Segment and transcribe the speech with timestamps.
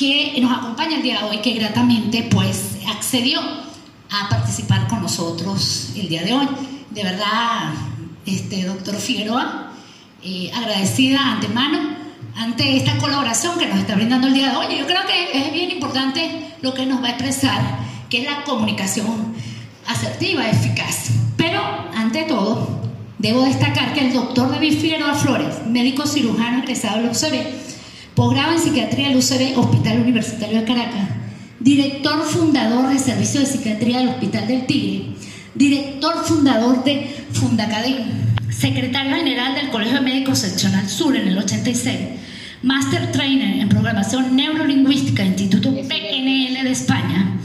[0.00, 5.90] que nos acompaña el día de hoy, que gratamente pues accedió a participar con nosotros
[5.94, 6.48] el día de hoy.
[6.88, 7.74] De verdad,
[8.24, 9.72] este doctor Figueroa,
[10.24, 11.96] eh, agradecida antemano
[12.34, 14.78] ante esta colaboración que nos está brindando el día de hoy.
[14.78, 17.60] Yo creo que es bien importante lo que nos va a expresar,
[18.08, 19.34] que es la comunicación
[19.86, 21.10] asertiva, eficaz.
[21.36, 21.60] Pero,
[21.94, 22.80] ante todo,
[23.18, 27.69] debo destacar que el doctor David Figueroa Flores, médico cirujano egresado de la UCB,
[28.20, 31.08] posgrado en psiquiatría de la UCB, Hospital Universitario de Caracas,
[31.58, 35.14] director fundador de Servicio de Psiquiatría del Hospital del Tigre,
[35.54, 37.96] director fundador de Fundacadem,
[38.50, 41.98] secretario general del Colegio Médico Seccional Sur en el 86,
[42.62, 47.38] Master Trainer en Programación Neurolingüística, Instituto PNL de España,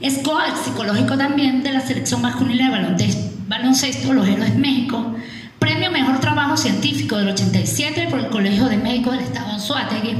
[0.00, 3.14] es coach psicológico también de la selección masculina de
[3.46, 5.14] baloncesto Los Héroes México,
[5.80, 10.14] premio Mejor Trabajo Científico del 87 por el Colegio de Médicos del Estado de Anzoátegui,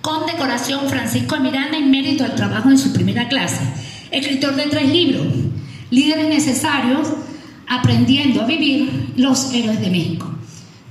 [0.00, 3.60] con decoración Francisco Miranda en mérito al trabajo en su primera clase,
[4.10, 5.24] escritor de tres libros,
[5.90, 7.06] Líderes Necesarios,
[7.68, 10.28] Aprendiendo a Vivir, Los Héroes de México.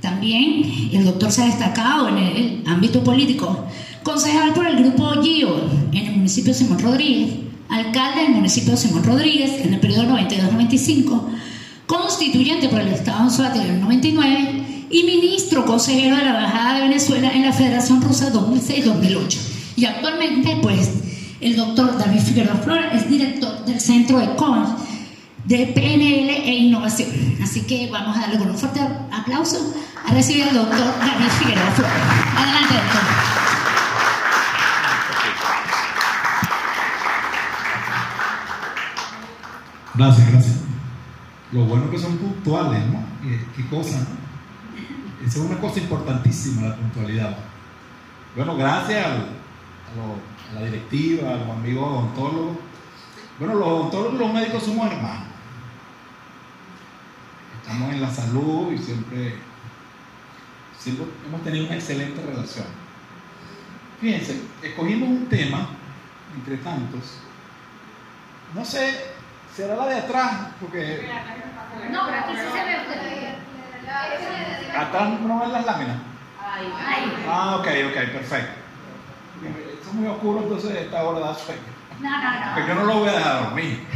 [0.00, 3.66] También el doctor se ha destacado en el ámbito político,
[4.02, 7.34] concejal por el grupo GIO en el municipio de Simón Rodríguez,
[7.68, 11.34] alcalde del municipio de Simón Rodríguez en el periodo 92-95,
[11.86, 17.32] constituyente por el Estado en el 99 y ministro consejero de la Embajada de Venezuela
[17.32, 19.38] en la Federación Rusa 2006-2008.
[19.76, 20.90] Y actualmente, pues,
[21.40, 24.70] el doctor David Figueroa Flores es director del Centro de CONS
[25.44, 27.10] de PNL e Innovación.
[27.42, 28.80] Así que vamos a darle con un fuerte
[29.12, 29.74] aplauso
[30.06, 31.92] a recibir al doctor David Figueroa Flores.
[32.36, 33.02] Adelante, doctor.
[39.96, 40.63] Gracias, gracias.
[41.54, 42.98] Lo bueno que son puntuales, ¿no?
[43.56, 45.24] ¿Qué, cosa, no?
[45.24, 47.38] Esa es una cosa importantísima, la puntualidad.
[48.34, 52.56] Bueno, gracias a, la directiva, a los amigos odontólogos.
[53.38, 55.28] Bueno, los odontólogos y los médicos somos hermanos.
[57.62, 59.36] Estamos en la salud y siempre,
[60.76, 62.66] siempre hemos tenido una excelente relación.
[64.00, 65.68] Fíjense, escogimos un tema,
[66.36, 67.18] entre tantos.
[68.56, 69.13] No sé
[69.54, 71.08] Será la de atrás, porque.
[71.90, 72.74] No, pero aquí sí se ve.
[74.76, 75.96] Atrás no ven las láminas.
[76.42, 76.72] Ahí,
[77.28, 78.52] Ah, ok, ok, perfecto.
[79.72, 81.60] Esto es muy oscuro, entonces esta hora da sueño.
[82.00, 82.54] No, no, no.
[82.54, 83.86] Pero yo no lo voy a dejar dormir.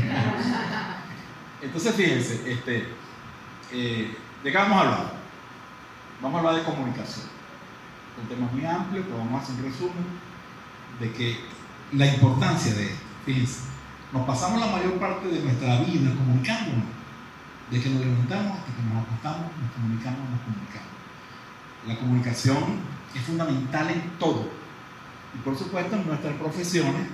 [1.61, 2.89] Entonces, fíjense, este,
[3.73, 5.13] eh, ¿de qué vamos a hablar?
[6.21, 7.27] Vamos a hablar de comunicación.
[8.21, 10.21] Un tema muy amplio, pero vamos a hacer un resumen
[11.01, 11.41] de que
[11.93, 13.05] la importancia de esto.
[13.25, 13.61] Fíjense,
[14.13, 16.85] nos pasamos la mayor parte de nuestra vida comunicándonos.
[17.71, 20.89] De que nos levantamos hasta que nos acostamos, nos comunicamos, nos comunicamos.
[21.87, 22.81] La comunicación
[23.15, 24.49] es fundamental en todo.
[25.35, 27.09] Y por supuesto en nuestras profesiones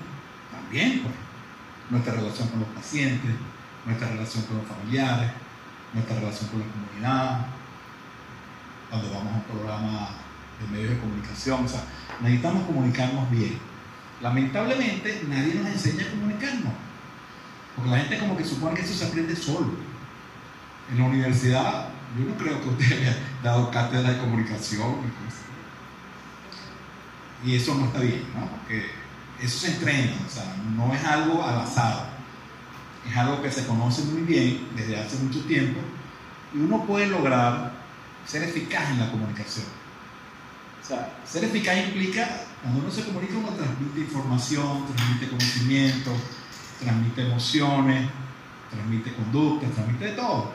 [0.53, 1.01] también.
[1.03, 1.15] Pues.
[1.91, 3.31] Nuestra relación con los pacientes,
[3.85, 5.31] nuestra relación con los familiares,
[5.93, 7.47] nuestra relación con la comunidad,
[8.89, 10.09] cuando vamos a un programa
[10.61, 11.65] de medios de comunicación.
[11.65, 11.85] O sea,
[12.23, 13.59] necesitamos comunicarnos bien.
[14.25, 16.73] Lamentablemente nadie nos enseña a comunicarnos.
[17.77, 19.75] Porque la gente como que supone que eso se aprende solo.
[20.91, 24.95] En la universidad, yo no creo que usted haya dado cátedra de comunicación.
[27.45, 28.49] Y eso no está bien, ¿no?
[28.49, 28.87] Porque
[29.43, 32.09] eso se entrena, o sea, no es algo al azar.
[33.07, 35.81] Es algo que se conoce muy bien desde hace mucho tiempo
[36.55, 37.75] y uno puede lograr
[38.25, 39.67] ser eficaz en la comunicación.
[40.87, 42.29] Sea, ser eficaz implica,
[42.63, 46.11] cuando uno se comunica, uno transmite información, transmite conocimiento,
[46.79, 48.11] transmite emociones,
[48.71, 50.53] transmite conductas, transmite de todo.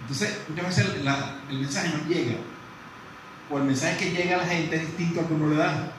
[0.00, 0.86] Entonces, muchas veces
[1.50, 2.36] el mensaje no llega,
[3.50, 5.92] o el mensaje que llega a la gente es distinto al que uno le da.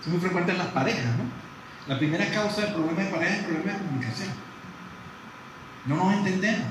[0.00, 1.24] Es muy frecuente en las parejas, ¿no?
[1.88, 4.28] La primera causa del problema de pareja es el problema de comunicación.
[5.86, 6.68] No nos entendemos.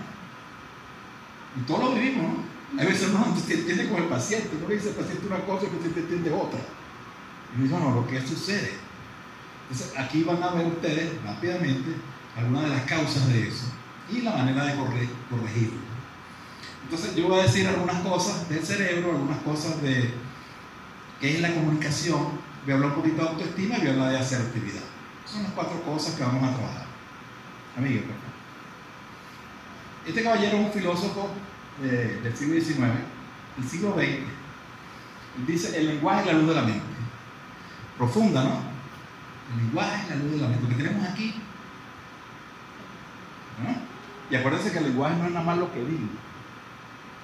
[1.57, 2.54] Y todos lo vivimos, ¿no?
[2.77, 5.39] A veces uno no se entiende con el paciente, uno le dice al paciente una
[5.39, 6.59] cosa y el paciente entiende otra.
[6.59, 8.73] Y uno dice, no, lo que sucede.
[9.69, 11.95] Entonces, aquí van a ver ustedes rápidamente
[12.35, 13.65] algunas de las causas de eso
[14.11, 15.79] y la manera de corregirlo.
[16.83, 20.13] Entonces yo voy a decir algunas cosas del cerebro, algunas cosas de
[21.19, 22.27] qué es la comunicación,
[22.63, 24.83] voy a hablar un poquito de autoestima y voy a hablar de asertividad.
[25.25, 26.85] Son las cuatro cosas que vamos a trabajar.
[27.75, 28.35] Amigos, por favor.
[30.05, 31.29] Este caballero es un filósofo
[31.83, 32.79] eh, del siglo XIX,
[33.57, 35.47] del siglo XX.
[35.47, 36.85] Dice, el lenguaje es la luz de la mente.
[37.97, 38.59] Profunda, ¿no?
[39.51, 40.63] El lenguaje es la luz de la mente.
[40.63, 41.35] Lo que tenemos aquí
[44.29, 46.07] y acuérdense que el lenguaje no es nada más lo que digo.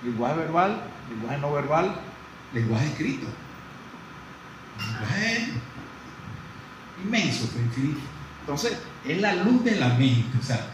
[0.03, 1.95] Lenguaje verbal, lenguaje no verbal,
[2.53, 3.27] lenguaje escrito.
[4.79, 5.47] Lenguaje
[7.03, 8.01] inmenso, fue infinito.
[8.41, 10.37] Entonces, es la luz de la mente.
[10.39, 10.67] O sea,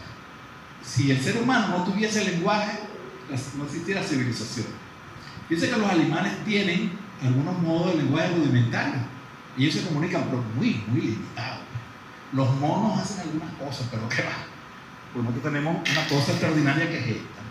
[0.83, 2.79] si el ser humano no tuviese lenguaje,
[3.57, 4.67] no existiera civilización.
[5.47, 6.91] Fíjense que los alemanes tienen
[7.21, 8.99] algunos modos de lenguaje rudimentario.
[9.57, 11.61] Y ellos se comunican, pero muy, muy limitados.
[12.33, 14.45] Los monos hacen algunas cosas, pero ¿qué va?
[15.13, 17.41] Pues nosotros tenemos una cosa extraordinaria que es esta.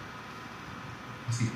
[1.28, 1.50] Así.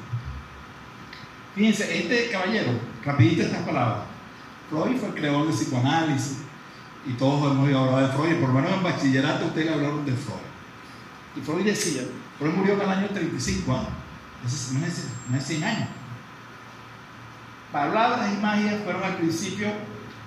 [1.54, 2.72] Fíjense, este caballero,
[3.04, 4.04] rapidito estas palabras.
[4.70, 6.38] Freud fue el creador del psicoanálisis
[7.06, 10.38] y todos hemos hablar de Freud, por lo menos en bachillerato ustedes hablaron de Freud.
[11.36, 12.02] Y Freud decía,
[12.38, 13.88] Freud murió en el año 35 años,
[14.42, 15.88] no es 100 años.
[17.72, 19.68] Palabras y magia fueron al principio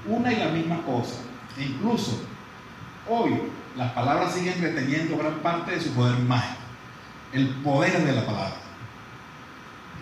[0.05, 1.15] una y la misma cosa.
[1.57, 2.23] E incluso
[3.07, 3.41] hoy
[3.75, 6.61] las palabras siguen reteniendo gran parte de su poder mágico.
[7.33, 8.55] El poder de la palabra.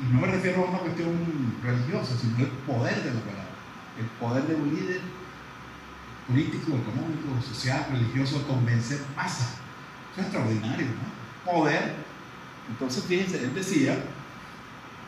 [0.01, 3.51] Y no me refiero a una cuestión religiosa, sino el poder de la palabra.
[3.99, 5.01] El poder de un líder
[6.27, 9.55] político, económico, social, religioso, convencer masas.
[10.11, 11.51] Eso es extraordinario, ¿no?
[11.51, 12.10] Poder.
[12.69, 13.97] Entonces, fíjense, él decía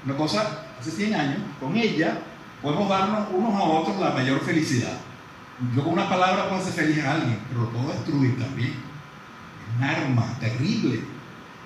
[0.06, 2.20] una cosa hace 100 años, con ella
[2.62, 4.98] podemos darnos unos a otros la mayor felicidad.
[5.76, 8.72] Yo con una palabra puedo hacer feliz a alguien, pero lo puedo destruir también.
[8.72, 11.02] Es un arma terrible.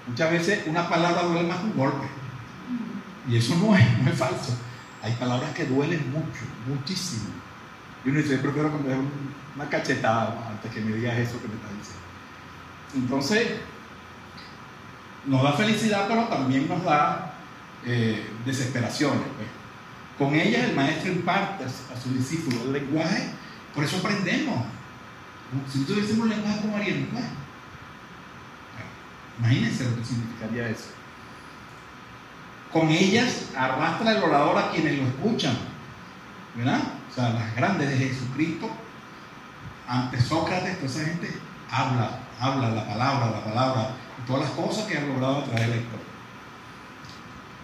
[0.07, 2.07] Muchas veces una palabra duele más que un golpe.
[3.29, 4.57] Y eso no es, no es falso.
[5.01, 7.29] Hay palabras que duelen mucho, muchísimo.
[8.05, 8.95] Y uno dice, yo prefiero que me
[9.55, 12.03] una cachetada antes que me digas eso que me está diciendo.
[12.95, 13.47] Entonces,
[15.27, 17.33] nos da felicidad, pero también nos da
[17.85, 19.27] eh, desesperaciones.
[19.35, 19.47] Pues.
[20.17, 23.29] Con ellas el maestro imparte a su discípulo el lenguaje,
[23.75, 24.63] por eso aprendemos.
[25.71, 27.23] Si nosotros tuviésemos lenguaje como Ariel, pues,
[29.39, 30.89] imagínense lo que significaría eso.
[32.71, 35.57] Con ellas arrastra el orador a quienes lo escuchan,
[36.55, 36.81] ¿verdad?
[37.09, 38.69] O sea, las grandes de Jesucristo,
[39.87, 41.37] ante Sócrates, toda esa gente
[41.71, 43.91] habla, habla la palabra, la palabra,
[44.27, 46.05] todas las cosas que han logrado traer la historia.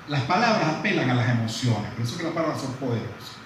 [0.07, 3.38] Las palabras apelan a las emociones, por eso que las palabras son poderosas.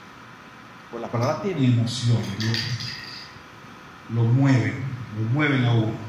[0.90, 2.28] Pues las palabras tienen emociones,
[4.10, 4.84] lo, lo mueven,
[5.18, 6.08] lo mueven a uno.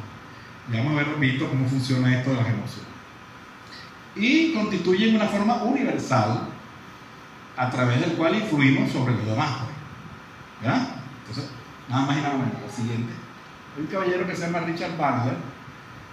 [0.70, 2.88] Y vamos a ver visto cómo funciona esto de las emociones.
[4.14, 6.48] Y constituyen una forma universal
[7.56, 9.50] a través del cual influimos sobre los demás.
[9.50, 9.76] Pues.
[10.62, 10.88] ¿Verdad?
[11.20, 11.50] Entonces,
[11.88, 12.54] nada más y nada menos.
[12.66, 13.12] Lo siguiente.
[13.76, 15.36] Hay un caballero que se llama Richard Bandler,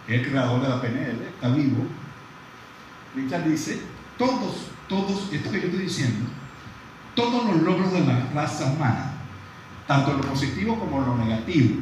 [0.07, 1.85] el creador de la PNL, está vivo.
[3.15, 3.81] Richard dice
[4.17, 6.29] todos, todos, esto que yo estoy diciendo,
[7.15, 9.13] todos los logros de la raza humana,
[9.87, 11.81] tanto lo positivo como lo negativo,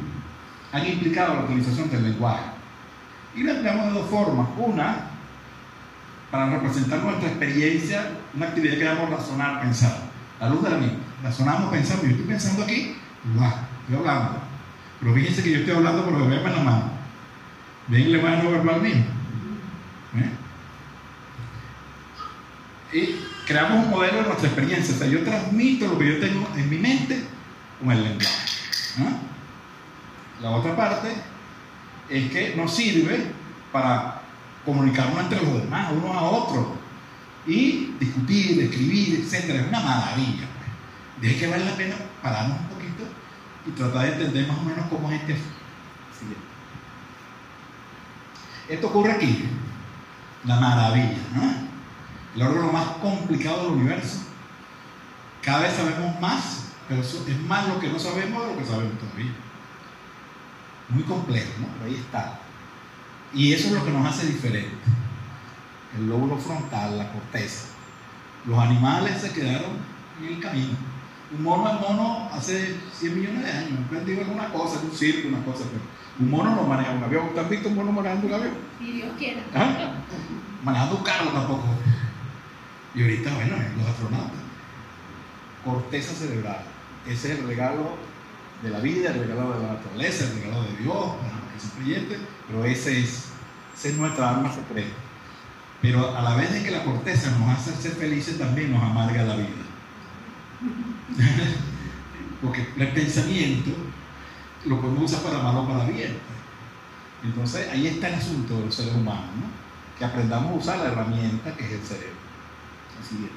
[0.71, 2.43] han implicado la utilización del lenguaje.
[3.35, 4.47] Y lo empleamos de dos formas.
[4.57, 5.07] Una,
[6.31, 9.97] para representar nuestra experiencia, una actividad que llamamos razonar, pensar.
[10.39, 10.97] La luz de la mente.
[11.23, 12.03] Razonamos, pensamos.
[12.03, 12.95] Yo estoy pensando aquí,
[13.81, 14.39] estoy hablando.
[14.99, 16.92] Pero fíjense que yo estoy hablando, pero me en la mano.
[17.87, 19.05] Ven le van a no verbal mismo.
[20.15, 20.29] ¿Eh?
[22.93, 23.15] y
[23.47, 24.95] creamos un modelo de nuestra experiencia.
[24.95, 27.23] O sea, yo transmito lo que yo tengo en mi mente
[27.79, 28.53] con el lenguaje.
[30.41, 31.09] La otra parte
[32.09, 33.31] es que nos sirve
[33.71, 34.21] para
[34.65, 36.67] comunicarnos entre los demás, unos a otros,
[37.47, 39.49] y discutir, escribir, etc.
[39.49, 40.47] Es una maravilla.
[41.17, 41.33] Pues.
[41.33, 43.03] De que vale la pena pararnos un poquito
[43.65, 45.35] y tratar de entender más o menos cómo es este
[48.69, 49.45] Esto ocurre aquí,
[50.45, 51.63] la maravilla, ¿no?
[52.35, 54.19] el órgano más complicado del universo.
[55.41, 58.97] Cada vez sabemos más, pero es más lo que no sabemos de lo que sabemos
[58.97, 59.33] todavía.
[60.89, 61.67] Muy complejo, ¿no?
[61.73, 62.39] Pero ahí está.
[63.33, 64.79] Y eso es lo que nos hace diferentes.
[65.97, 67.67] El lóbulo frontal, la corteza.
[68.45, 69.71] Los animales se quedaron
[70.21, 70.75] en el camino.
[71.35, 73.79] Un mono es mono hace 100 millones de años.
[73.85, 75.65] Aprendido alguna cosa, un circo, una cosa.
[75.71, 75.81] Pero
[76.19, 77.33] un mono no maneja un avión.
[77.33, 78.53] ¿Te has visto un mono manejando un avión?
[78.79, 79.41] Si Dios quiera.
[79.55, 79.93] ¿Ah?
[80.63, 81.63] Manejando un carro tampoco.
[82.95, 84.39] Y ahorita, bueno, los astronautas.
[85.65, 86.63] Corteza cerebral.
[87.07, 87.97] Ese es el regalo
[88.61, 91.05] de la vida, el regalo de la naturaleza, el regalo de Dios,
[91.53, 92.17] que se proyecte,
[92.47, 93.29] pero ese es,
[93.75, 94.95] esa es nuestra arma secreta.
[95.81, 99.23] Pero a la vez de que la corteza nos hace ser felices, también nos amarga
[99.23, 99.49] la vida.
[102.41, 103.71] Porque el pensamiento
[104.65, 106.17] lo podemos usar para mal o para bien.
[107.23, 109.63] Entonces ahí está el asunto de los seres humanos, ¿no?
[109.97, 112.23] que aprendamos a usar la herramienta que es el cerebro.
[113.07, 113.35] Siguiente.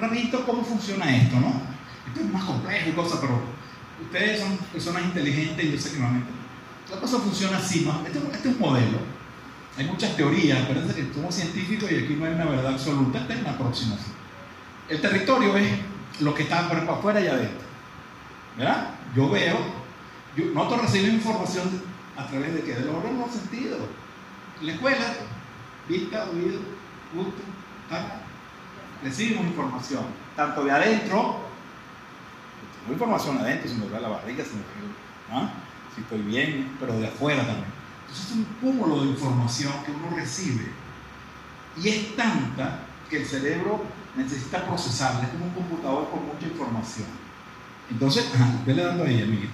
[0.00, 1.62] Rapidito, ¿cómo funciona esto, no?
[2.06, 3.40] Esto es más complejo y cosas, pero
[4.02, 6.22] ustedes son personas inteligentes y yo sé que no
[6.90, 8.04] La cosa funciona así, ¿no?
[8.06, 8.98] Este, es un modelo.
[9.76, 13.20] Hay muchas teorías, parece que somos científicos y aquí no hay una verdad absoluta.
[13.20, 14.14] Esta es una aproximación.
[14.88, 15.68] El territorio es
[16.20, 17.67] lo que está por afuera y adentro.
[18.58, 18.90] ¿Verdad?
[19.14, 19.56] Yo veo,
[20.52, 21.82] nosotros recibimos información
[22.16, 22.74] a través de qué?
[22.74, 23.78] De los órganos sentidos.
[24.60, 25.14] En la escuela,
[25.88, 26.60] vista, oído,
[27.14, 27.42] gusto,
[27.88, 28.18] tacto,
[29.02, 31.40] recibimos información, tanto de adentro,
[32.86, 34.62] no información adentro, si me duele la barriga, si me
[35.30, 35.50] ¿ah?
[35.94, 37.66] si estoy bien, pero de afuera también.
[38.00, 40.72] Entonces es un cúmulo de información que uno recibe
[41.76, 43.84] y es tanta que el cerebro
[44.16, 47.27] necesita procesarla, es como un computador con mucha información.
[47.90, 49.52] Entonces, usted le dando ahí, amiguito.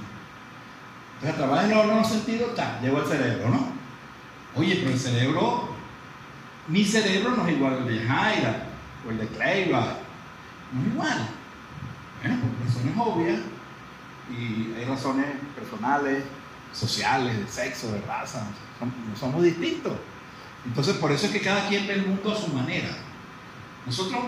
[1.14, 3.69] Entonces, a través de los órganos sentidos, ta, llegó al cerebro, ¿no?
[4.57, 5.69] Oye, pero el cerebro,
[6.69, 8.67] mi cerebro no es igual al de Jaira
[9.07, 9.99] o el de Cleiva,
[10.73, 11.29] no es igual.
[12.23, 13.41] Bueno, por razones obvias,
[14.31, 16.25] y hay razones personales,
[16.73, 18.47] sociales, de sexo, de raza,
[18.81, 19.93] no somos distintos.
[20.64, 22.88] Entonces, por eso es que cada quien ve el mundo a su manera.
[23.87, 24.25] Nosotros,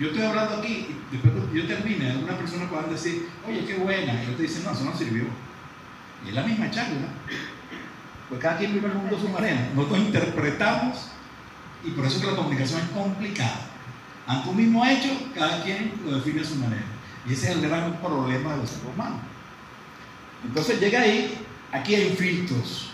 [0.00, 4.22] yo estoy hablando aquí, y después yo termine, alguna persona puede decir, oye, qué buena,
[4.22, 5.24] y yo te dice, no, eso no sirvió.
[6.24, 7.08] Y es la misma charla.
[8.30, 9.68] Pues cada quien vive el mundo a su manera.
[9.74, 11.10] Nosotros interpretamos,
[11.84, 13.60] y por eso es que la comunicación es complicada.
[14.26, 16.84] Ante un mismo hecho, cada quien lo define a su manera.
[17.28, 19.20] Y ese es el gran problema de los seres humanos.
[20.44, 21.34] Entonces llega ahí,
[21.72, 22.90] aquí hay filtros.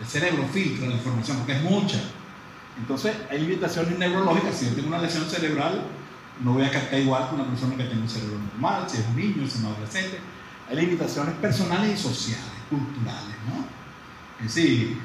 [0.00, 2.00] El cerebro filtra la información porque es mucha.
[2.76, 4.56] Entonces hay limitaciones neurológicas.
[4.56, 5.82] Si yo tengo una lesión cerebral,
[6.42, 9.06] no voy a captar igual que una persona que tiene un cerebro normal, si es
[9.06, 10.18] un niño, si es un adolescente.
[10.68, 13.64] Hay limitaciones personales y sociales, culturales, ¿no?
[14.44, 14.98] Es decir,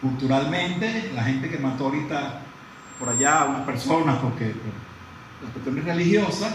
[0.00, 2.42] culturalmente, la gente que mató ahorita
[2.98, 4.72] por allá a unas personas porque por
[5.42, 6.54] las cuestiones religiosas,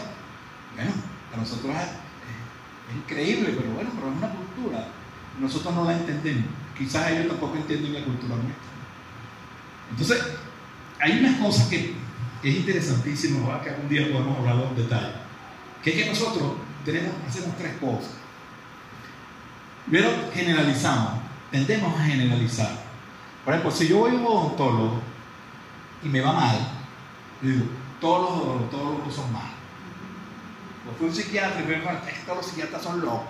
[0.76, 0.92] bueno,
[1.30, 4.88] para nosotros es, increíble, pero bueno, pero es una cultura.
[5.40, 6.46] Nosotros no la entendemos.
[6.76, 8.70] Quizás ellos tampoco entienden la cultura nuestra.
[9.92, 10.24] Entonces,
[11.00, 11.94] hay unas cosas que
[12.44, 15.14] es interesantísimo, que algún día podemos hablar en detalle.
[15.84, 16.54] Que es que nosotros
[17.28, 18.12] hacemos tres cosas.
[19.86, 22.70] Primero, generalizamos, tendemos a generalizar.
[23.44, 25.02] Por ejemplo, si yo voy a un odontólogo
[26.04, 26.58] y me va mal,
[27.42, 27.66] digo,
[28.00, 29.50] todos los odontólogos son malos.
[30.90, 31.90] O fui un psiquiatra y me dijo,
[32.26, 33.28] todos los psiquiatras son locos.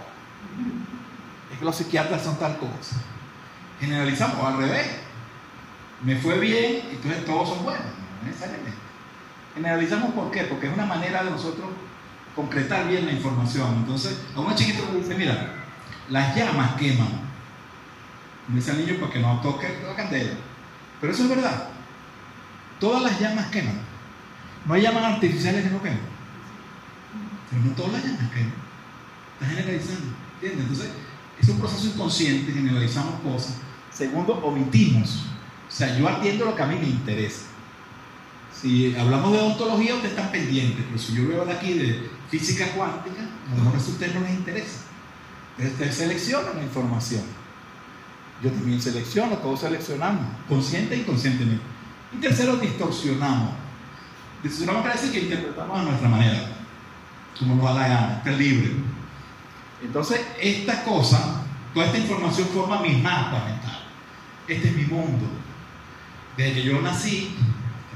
[1.52, 2.98] Es que los psiquiatras son tal cosa.
[3.80, 4.88] Generalizamos al revés.
[6.04, 8.89] Me fue bien, entonces todos son buenos, no necesariamente.
[9.60, 10.44] Generalizamos por qué?
[10.44, 11.68] Porque es una manera de nosotros
[12.34, 13.76] concretar bien la información.
[13.80, 15.54] Entonces, a un chiquito le dice, mira,
[16.10, 17.10] las llamas queman.
[18.48, 20.32] Me dice al niño para que no toque la candela.
[21.02, 21.68] Pero eso es verdad.
[22.80, 23.82] Todas las llamas queman.
[24.66, 26.00] No hay llamas artificiales que no queman.
[27.50, 28.54] Pero no todas las llamas queman.
[29.34, 30.16] Está generalizando.
[30.36, 30.62] ¿Entiendes?
[30.62, 30.92] Entonces,
[31.38, 33.58] es un proceso inconsciente, generalizamos cosas.
[33.92, 35.26] Segundo, omitimos.
[35.68, 37.59] O sea, yo atiendo lo que a mí me interesa.
[38.54, 42.68] Si hablamos de odontología, ustedes están pendientes, pero si yo veo de aquí de física
[42.72, 44.80] cuántica, a lo mejor eso a ustedes no les interesa.
[45.58, 47.22] Ustedes seleccionan la información.
[48.42, 51.64] Yo también selecciono, todos seleccionamos, consciente e inconscientemente.
[52.14, 53.52] Y tercero, distorsionamos.
[54.42, 56.52] Distorsionamos quiere decir que interpretamos a nuestra manera,
[57.38, 58.72] como nos da la gana, está libre.
[59.82, 63.84] Entonces, esta cosa, toda esta información forma mi mapa mental.
[64.48, 65.26] Este es mi mundo.
[66.38, 67.36] Desde que yo nací,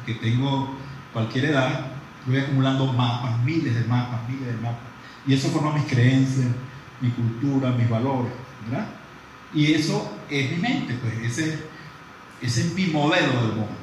[0.05, 0.75] que tengo
[1.11, 1.91] cualquier edad,
[2.25, 4.87] voy acumulando mapas, miles de mapas, miles de mapas.
[5.25, 6.47] Y eso forma mis creencias,
[6.99, 8.31] mi cultura, mis valores,
[8.65, 8.87] ¿verdad?
[9.53, 11.59] Y eso es mi mente, pues ese,
[12.41, 13.75] es mi modelo del mundo.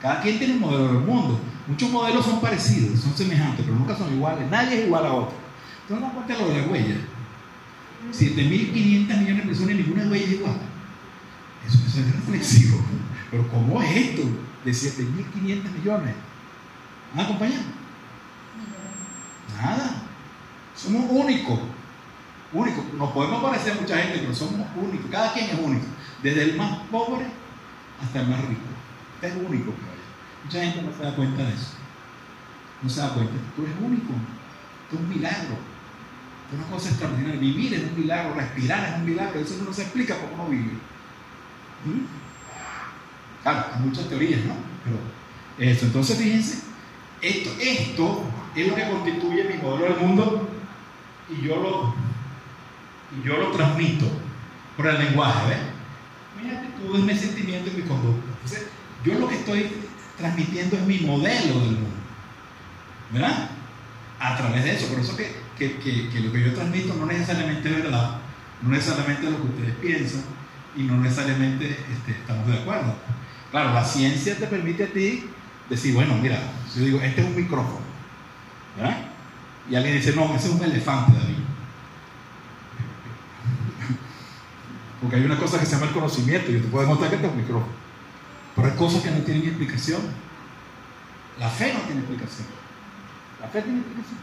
[0.00, 1.40] Cada quien tiene un modelo del mundo.
[1.66, 4.48] Muchos modelos son parecidos, son semejantes, pero nunca son iguales.
[4.50, 5.36] Nadie es igual a otro.
[5.82, 6.96] Entonces, no cuenta lo de la huella.
[8.12, 10.56] 7.500 millones de personas y ninguna huella es igual.
[11.66, 12.78] Eso, eso es reflexivo.
[13.30, 14.22] Pero ¿cómo es esto
[14.64, 16.14] de 7.500 millones?
[17.16, 17.62] ¿Ah, compañero?
[19.56, 20.02] Nada.
[20.74, 21.58] Somos únicos.
[22.52, 22.84] Únicos.
[22.94, 25.10] Nos podemos parecer a mucha gente, pero somos únicos.
[25.10, 25.86] Cada quien es único.
[26.22, 27.26] Desde el más pobre
[28.02, 28.62] hasta el más rico.
[29.22, 29.72] es único.
[30.44, 31.72] Mucha gente no se da cuenta de eso.
[32.82, 33.34] No se da cuenta.
[33.56, 34.12] Tú eres único.
[34.90, 35.56] Tú es un milagro.
[36.52, 37.40] Una cosa extraordinaria.
[37.40, 38.34] Vivir es un milagro.
[38.34, 39.40] Respirar es un milagro.
[39.40, 40.72] Eso no se explica cómo uno vive.
[41.84, 42.27] ¿Mm?
[43.42, 44.54] Claro, hay muchas teorías, ¿no?
[44.84, 45.86] Pero eso.
[45.86, 46.68] Entonces, fíjense.
[47.20, 47.50] Esto,
[48.54, 50.48] es lo que constituye mi modelo del mundo
[51.28, 51.94] y yo lo,
[53.16, 54.06] y yo lo transmito
[54.76, 55.58] por el lenguaje, ¿ves?
[56.40, 58.28] Mi actitud es mi sentimiento y mi conducta.
[59.04, 59.68] Yo lo que estoy
[60.16, 61.96] transmitiendo es mi modelo del mundo,
[63.12, 63.50] ¿verdad?
[64.20, 67.06] A través de eso, por eso que, que, que, que lo que yo transmito no
[67.06, 68.18] necesariamente es verdad,
[68.62, 70.22] no necesariamente es lo que ustedes piensan
[70.76, 72.94] y no necesariamente este, estamos de acuerdo.
[73.50, 75.24] Claro, la ciencia te permite a ti
[75.70, 76.38] decir, bueno, mira,
[76.74, 77.80] yo digo, este es un micrófono,
[78.76, 78.98] ¿verdad?
[79.70, 81.34] Y alguien dice, no, ese es un elefante, David.
[85.00, 86.50] Porque hay una cosa que se llama el conocimiento.
[86.50, 87.72] Yo te puedo demostrar que este es un micrófono.
[88.56, 90.00] Pero hay cosas que no tienen explicación.
[91.38, 92.46] La fe no tiene explicación.
[93.40, 94.18] La fe tiene explicación.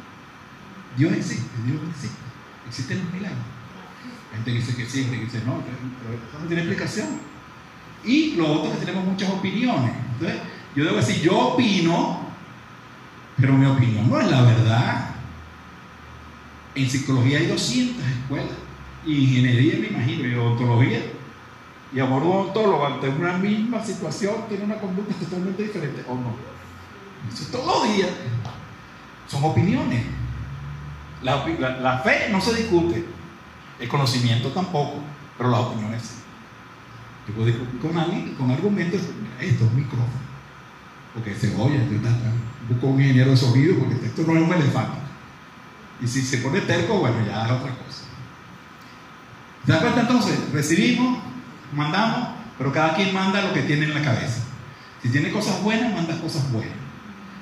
[0.98, 2.18] Dios existe, Dios existe.
[2.68, 3.40] Existen los milagros.
[4.34, 7.35] Gente dice que sí, gente que dice no, pero eso no tiene explicación.
[8.06, 9.92] Y lo otro es que tenemos muchas opiniones.
[10.14, 10.40] Entonces,
[10.76, 12.20] yo debo decir, yo opino,
[13.38, 15.10] pero mi opinión no es la verdad.
[16.76, 18.56] En psicología hay 200 escuelas.
[19.06, 21.00] Y ingeniería, me imagino, y odontología.
[21.94, 26.36] Y amor odontólogo ante una misma situación tiene una conducta totalmente diferente, ¿o no?
[27.32, 28.10] Eso todos los días.
[29.28, 30.04] Son opiniones.
[31.24, 31.46] La,
[31.82, 33.06] la fe no se discute.
[33.80, 35.00] El conocimiento tampoco,
[35.38, 36.25] pero las opiniones sí.
[37.34, 39.02] Puedo discutir con alguien con argumentos,
[39.40, 40.26] esto es un micrófono.
[41.14, 41.80] Porque se oye,
[42.70, 44.98] busco un ingeniero de sonido porque esto no es un elefante.
[46.02, 48.04] Y si se pone terco, bueno, ya es otra cosa.
[49.66, 50.38] ¿Te das cuenta entonces?
[50.52, 51.20] Recibimos,
[51.74, 54.44] mandamos, pero cada quien manda lo que tiene en la cabeza.
[55.02, 56.76] Si tiene cosas buenas, manda cosas buenas.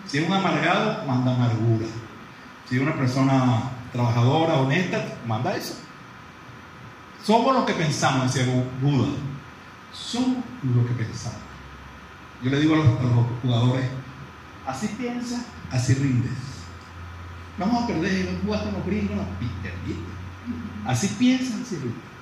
[0.07, 1.87] Si es un amargado, manda amargura.
[2.69, 5.75] Si es una persona trabajadora, honesta, manda eso.
[7.23, 9.07] Somos lo que pensamos, decía Buda.
[9.93, 11.39] Somos lo que pensamos.
[12.43, 12.87] Yo le digo a los,
[13.41, 13.85] jugadores,
[14.67, 16.31] así piensa, así rindes.
[17.57, 19.25] Vamos a perder, a jugar con los gringos, no.
[20.89, 22.13] Así piensa, así rindes.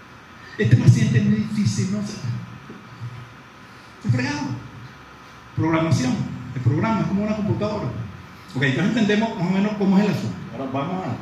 [0.58, 2.18] Este paciente es muy difícil, no sé.
[4.12, 4.50] fregado.
[5.56, 6.14] Programación.
[6.54, 7.88] El programa es como una computadora.
[8.56, 10.36] Ok, entonces entendemos más o menos cómo es el asunto.
[10.52, 11.16] Ahora vamos a.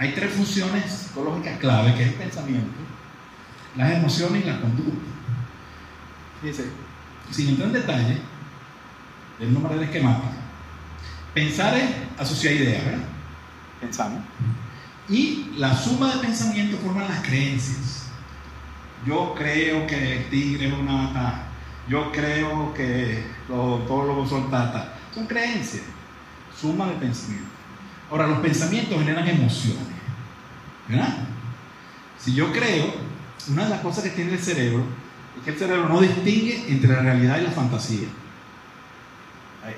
[0.00, 2.70] Hay tres funciones psicológicas clave, que es el pensamiento,
[3.76, 5.06] las emociones y la conducta.
[6.40, 6.70] Fíjense,
[7.30, 8.18] sin entrar en detalle,
[9.38, 10.32] de una manera esquemática,
[11.34, 13.04] pensar es asociar ideas, ¿verdad?
[13.80, 14.22] Pensamos.
[15.08, 18.08] Y la suma de pensamiento forman las creencias.
[19.06, 21.46] Yo creo que el tigre es una mata.
[21.88, 24.94] Yo creo que los odontólogos son tata.
[25.12, 25.82] Son creencias.
[26.58, 27.50] Suma de pensamiento.
[28.10, 29.82] Ahora, los pensamientos generan emociones.
[30.88, 31.24] ¿Verdad?
[32.18, 32.94] Si yo creo,
[33.48, 34.84] una de las cosas que tiene el cerebro
[35.38, 38.08] es que el cerebro no distingue entre la realidad y la fantasía.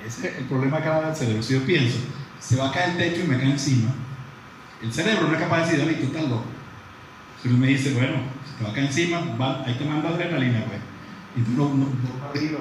[0.06, 1.42] Ese es el problema que del cerebro.
[1.42, 1.98] Si yo pienso,
[2.40, 3.90] se va a caer el techo y me cae encima,
[4.82, 6.44] el cerebro no es capaz de decir, David, tú estás loco.
[7.42, 10.08] Si uno me dice, bueno, si te va a caer encima, va, ahí te mando
[10.08, 10.80] adrenalina, pues.
[11.36, 12.58] Y tú no, no, no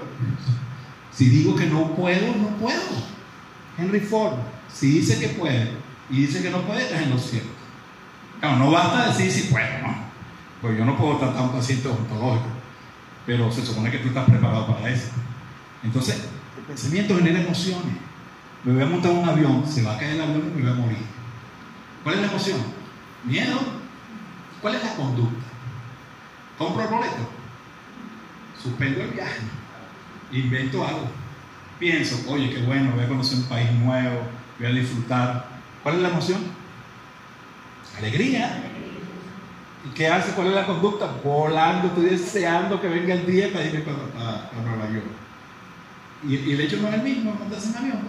[1.11, 2.81] Si digo que no puedo, no puedo.
[3.77, 4.35] Henry Ford,
[4.71, 5.71] si dice que puede
[6.09, 7.49] y dice que no puede, estás en lo cierto.
[8.39, 10.02] Claro, no basta decir si puedo, ¿no?
[10.63, 12.47] Pues yo no puedo tratar a un paciente odontológico,
[13.25, 15.09] pero se supone que tú estás preparado para eso.
[15.83, 16.23] Entonces,
[16.57, 17.97] el pensamiento genera emociones.
[18.63, 20.71] Me voy a montar un avión, se va a caer el avión y me voy
[20.71, 21.05] a morir.
[22.01, 22.59] ¿Cuál es la emoción?
[23.25, 23.59] Miedo.
[24.61, 25.45] ¿Cuál es la conducta?
[26.57, 27.29] Compro el boleto.
[28.63, 29.41] Suspendo el viaje.
[30.31, 31.11] Invento algo.
[31.77, 34.21] Pienso, oye, qué bueno, voy a conocer un país nuevo,
[34.57, 35.45] voy a disfrutar.
[35.83, 36.39] ¿Cuál es la emoción?
[37.97, 38.72] Alegría.
[39.85, 40.31] ¿Y qué hace?
[40.31, 41.13] ¿Cuál es la conducta?
[41.23, 45.05] Volando, estoy deseando que venga el día para irme para, Nueva York.
[46.27, 47.99] Y, el hecho no es el mismo, montarse en avión.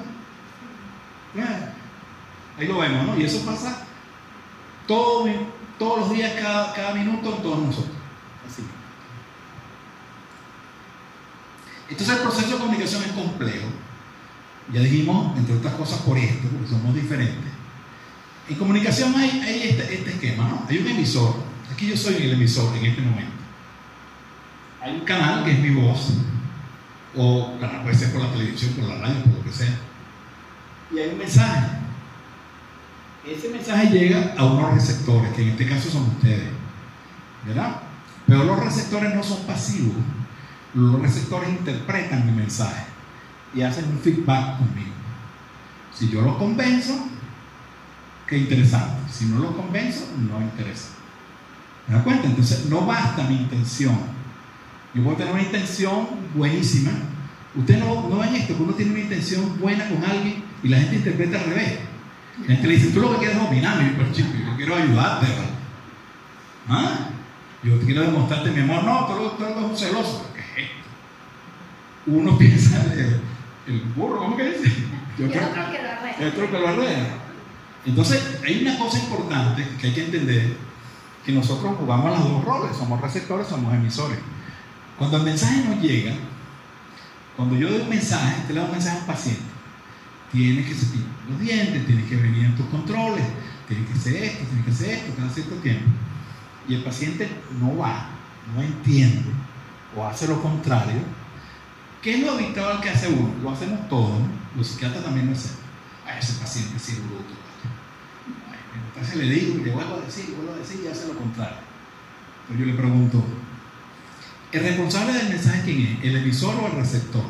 [2.57, 3.19] Ahí lo vemos, ¿no?
[3.19, 3.85] Y eso pasa
[4.87, 5.27] todo,
[5.79, 7.97] todos los días, cada, cada minuto en todos nosotros.
[8.47, 8.63] Así.
[11.89, 13.67] Entonces el proceso de comunicación es complejo.
[14.73, 17.53] Ya dijimos, entre otras cosas, por esto, porque somos diferentes.
[18.49, 20.67] En comunicación hay, este, este, esquema, ¿no?
[20.69, 21.35] Hay un emisor.
[21.75, 23.33] Aquí yo soy el emisor en este momento.
[24.81, 26.13] Hay un canal que es mi voz,
[27.17, 29.77] o puede ser por la televisión, por la radio, por lo que sea.
[30.93, 31.79] Y hay un mensaje.
[33.27, 36.49] Ese mensaje llega a unos receptores, que en este caso son ustedes.
[37.45, 37.81] ¿Verdad?
[38.25, 39.97] Pero los receptores no son pasivos.
[40.75, 42.85] Los receptores interpretan mi mensaje
[43.53, 44.93] y hacen un feedback conmigo.
[45.93, 46.95] Si yo los convenzo,
[48.29, 49.13] qué interesante.
[49.13, 50.94] Si no los convenzo, no interesa.
[51.89, 52.27] ¿Me da cuenta?
[52.27, 53.97] Entonces, no basta mi intención.
[54.95, 56.93] Yo puedo tener una intención buenísima.
[57.55, 60.79] Usted no, no ven esto, que uno tiene una intención buena con alguien y la
[60.79, 61.79] gente interpreta al revés.
[62.41, 65.27] La gente le dice, tú lo que quieres es dominarme, pero chico, yo quiero ayudarte.
[66.69, 67.09] ¿Ah?
[67.63, 68.85] Yo quiero demostrarte mi amor.
[68.85, 70.31] No, tú, tú eres un celoso.
[70.35, 70.77] ¿Qué es esto?
[72.07, 73.21] Uno piensa, el,
[73.67, 74.73] el burro, ¿cómo que dice?
[75.19, 76.29] Yo otro que lo arrea.
[76.29, 77.07] Otro que lo arrea.
[77.87, 80.57] Entonces, hay una cosa importante que hay que entender,
[81.25, 84.19] que nosotros jugamos los dos roles, somos receptores, somos emisores.
[84.99, 86.15] Cuando el mensaje nos llega,
[87.37, 89.43] cuando yo doy un mensaje, te le doy un mensaje a un paciente,
[90.31, 93.25] tienes que cepillar los dientes, tienes que venir en tus controles,
[93.67, 95.91] tienes que hacer esto, tienes que hacer esto cada cierto tiempo.
[96.69, 97.29] y el paciente
[97.61, 98.09] no va,
[98.55, 99.31] no entiende
[99.97, 101.01] o hace lo contrario,
[102.03, 103.33] ¿qué es lo habitual que hace uno?
[103.43, 104.29] Lo hacemos todos, ¿no?
[104.57, 105.53] los psiquiatras también lo hacen.
[106.07, 107.44] A ese paciente sí es bruto.
[108.95, 111.59] Entonces le digo, y le vuelvo a decir, vuelvo a decir y hace lo contrario.
[112.43, 113.25] Entonces yo le pregunto,
[114.53, 116.05] ¿el responsable del mensaje quién es?
[116.05, 117.25] ¿El emisor o el receptor?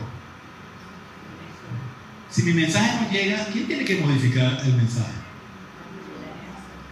[2.31, 5.13] Si mi mensaje no llega, ¿quién tiene que modificar el mensaje?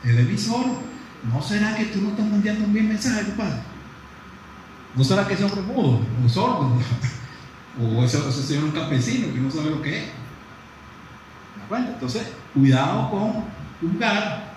[0.05, 0.67] El emisor.
[1.33, 3.61] ¿No será que tú no estás enviando un bien mensaje, compadre?
[4.95, 6.79] ¿No será que ese hombre mudo o sordo?
[7.81, 10.05] o ese, ese señor un campesino que no sabe lo que es?
[11.71, 13.45] Entonces, cuidado con
[13.81, 14.52] juzgar.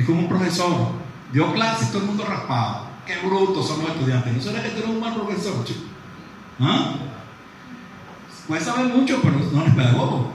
[0.00, 0.92] Es como un profesor.
[1.30, 2.86] Dio clase y todo el mundo raspado.
[3.06, 4.34] Qué brutos son los estudiantes.
[4.34, 5.80] ¿No será que tú eres un mal profesor, chico?
[6.58, 6.94] ¿Ah?
[8.48, 10.32] Puede saber mucho, pero no es pedagogo.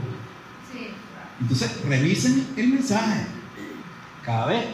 [1.41, 3.25] Entonces, revisen el mensaje.
[4.23, 4.65] Cada vez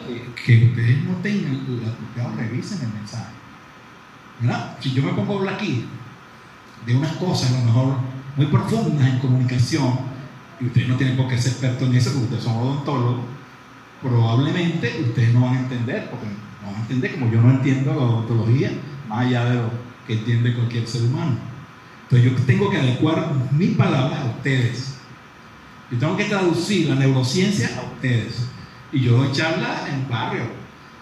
[0.44, 3.32] que, ustedes no tengan la apropiado, revisen el mensaje.
[4.40, 4.76] ¿Verdad?
[4.78, 5.86] Si yo me pongo a hablar aquí
[6.84, 7.96] de unas cosas, a lo mejor
[8.36, 9.98] muy profundas en comunicación,
[10.60, 13.20] y ustedes no tienen por qué ser expertos en eso, porque ustedes son odontólogos,
[14.02, 17.94] probablemente ustedes no van a entender, porque no van a entender como yo no entiendo
[17.94, 18.72] la odontología,
[19.08, 19.70] más allá de lo
[20.06, 21.36] que entiende cualquier ser humano.
[22.02, 24.94] Entonces yo tengo que adecuar mis palabras a ustedes.
[25.90, 28.48] Yo tengo que traducir la neurociencia a ustedes.
[28.92, 30.42] Y yo doy charlas en barrio,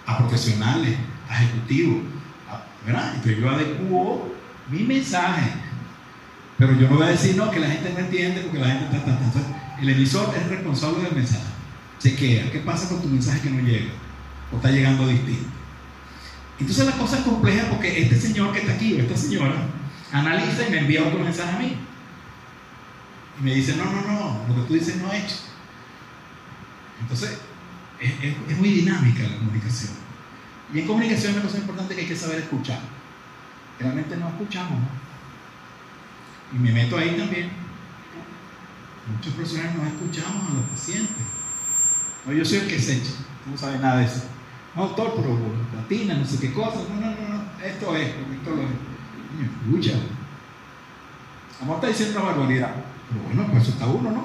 [0.06, 0.96] a profesionales,
[1.28, 2.02] a ejecutivos,
[2.86, 3.14] ¿verdad?
[3.14, 4.34] Entonces yo adecuo
[4.70, 5.50] mi mensaje.
[6.58, 8.96] Pero yo no voy a decir, no, que la gente no entiende porque la gente
[8.96, 9.42] está, Entonces,
[9.80, 11.59] el emisor es responsable del mensaje.
[12.00, 13.92] Chequea, ¿qué pasa con tu mensaje que no llega?
[14.50, 15.48] ¿O está llegando distinto?
[16.58, 19.66] Entonces la cosa es compleja porque este señor que está aquí, o esta señora,
[20.12, 21.76] analiza y me envía otro mensaje a mí.
[23.38, 25.36] Y me dice, no, no, no, lo que tú dices no es hecho.
[27.00, 27.38] Entonces,
[28.00, 29.92] es, muy dinámica la comunicación.
[30.72, 32.80] Y en comunicación una cosa importante que hay que saber escuchar.
[33.78, 34.78] Realmente no escuchamos,
[36.54, 37.50] Y me meto ahí también.
[39.14, 41.39] Muchos profesionales no escuchamos a los pacientes.
[42.26, 43.12] No, yo soy el que se echa,
[43.50, 44.22] no sabe nada de eso.
[44.76, 45.38] No, doctor, pero
[45.74, 46.78] latina, no sé qué cosa.
[46.88, 47.64] No, no, no, no.
[47.64, 48.68] esto es, esto lo es.
[49.66, 49.98] Escucha.
[51.62, 52.74] Amor está diciendo una barbaridad.
[53.08, 54.24] Pero bueno, pues eso está uno, ¿no?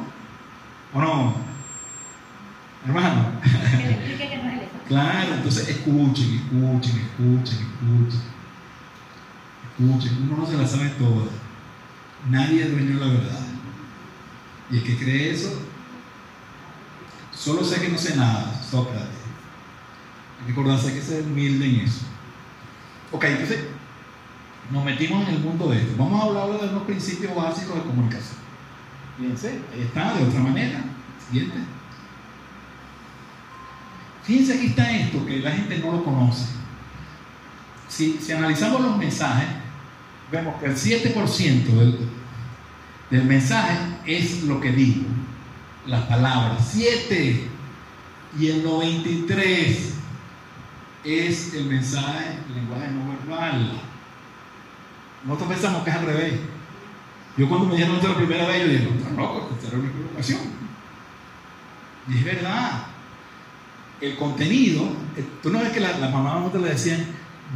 [0.94, 1.36] ¿O no?
[2.86, 3.32] Hermano.
[4.88, 8.22] Claro, entonces escuchen, escuchen, escuchen, escuchen.
[9.72, 11.26] Escuchen, uno no se la sabe toda.
[12.30, 13.40] Nadie es dueño de la verdad.
[14.70, 15.60] Y el que cree eso,
[17.36, 19.10] solo sé que no sé nada, Sócrates.
[20.40, 22.02] Hay que acordarse que ser humilde en eso.
[23.12, 23.66] Ok, entonces
[24.72, 25.94] nos metimos en el mundo de esto.
[25.98, 28.38] Vamos a hablar de unos principios básicos de comunicación.
[29.18, 30.84] Fíjense, ahí está, de otra manera.
[31.28, 31.58] Siguiente.
[34.24, 36.46] Fíjense aquí está esto, que la gente no lo conoce.
[37.88, 39.48] Si, analizamos los mensajes,
[40.32, 42.10] vemos que el 7% del,
[43.12, 45.06] del mensaje es lo que digo,
[45.88, 46.70] las palabras.
[46.72, 47.50] 7
[48.40, 49.94] y el 93
[51.04, 53.82] es el mensaje, el lenguaje no verbal.
[55.26, 56.34] Nosotros pensamos que es al revés.
[57.38, 59.90] Yo cuando me dijeron esto la primera vez, yo dije, no, no, esta era una
[59.90, 60.40] equivocación.
[62.08, 62.86] Y es verdad
[64.02, 64.84] el contenido,
[65.16, 67.06] eh, tú no ves que la, la mamá nosotros le decían,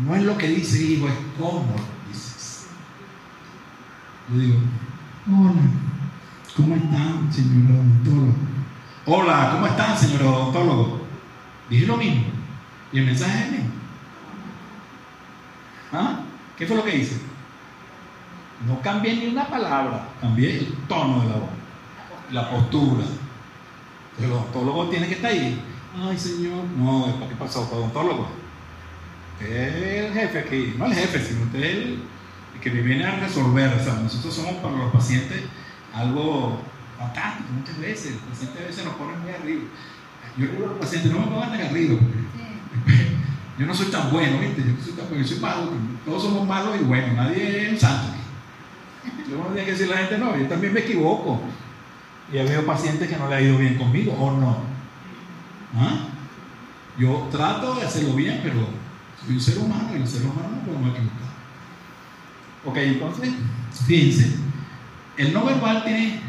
[0.06, 1.76] no es lo que dice hijo, es cómo
[2.08, 2.68] dices.
[4.34, 4.58] Le digo,
[5.28, 5.62] hola,
[6.60, 8.34] ¿cómo están, señor odontólogo?
[9.06, 11.02] Hola, ¿cómo están, señor odontólogo?
[11.70, 12.24] Dije lo mismo.
[12.92, 13.70] Y el mensaje es el mismo.
[15.94, 16.20] ¿Ah?
[16.58, 17.18] ¿Qué fue lo que hice?
[18.68, 21.50] No cambié ni una palabra, cambié el tono de la voz,
[22.32, 23.06] la postura.
[24.20, 25.62] El odontólogo tiene que estar ahí
[25.98, 26.66] Ay, señor.
[26.78, 27.68] No, ¿qué pasó?
[27.72, 28.28] Odontólogo.
[29.40, 30.76] Usted es el jefe aquí.
[30.78, 32.04] No el jefe, sino usted el,
[32.62, 33.74] que me viene a resolver.
[33.74, 35.42] O sea, nosotros somos para los pacientes
[35.94, 36.62] algo
[36.98, 38.12] fantástico muchas veces.
[38.14, 39.64] El paciente a veces nos pone muy arriba.
[40.38, 42.00] Yo digo a los pacientes, no me pongan arriba.
[43.58, 44.64] Yo no soy tan bueno, ¿viste?
[44.64, 45.72] Yo soy tan bueno, yo soy malo.
[46.06, 47.14] Todos somos malos y buenos.
[47.14, 48.14] Nadie es un santo.
[49.30, 51.42] Yo no tiene que decir a la gente, no, yo también me equivoco.
[52.32, 54.58] Y he habido pacientes que no le ha ido bien conmigo, o no.
[55.76, 56.08] ¿Ah?
[56.98, 58.68] Yo trato de hacerlo bien, pero
[59.24, 61.30] soy un ser humano y los seres humanos no podemos equivocar.
[62.66, 63.34] Ok, entonces,
[63.86, 64.36] fíjense,
[65.20, 66.22] el no verbal tiene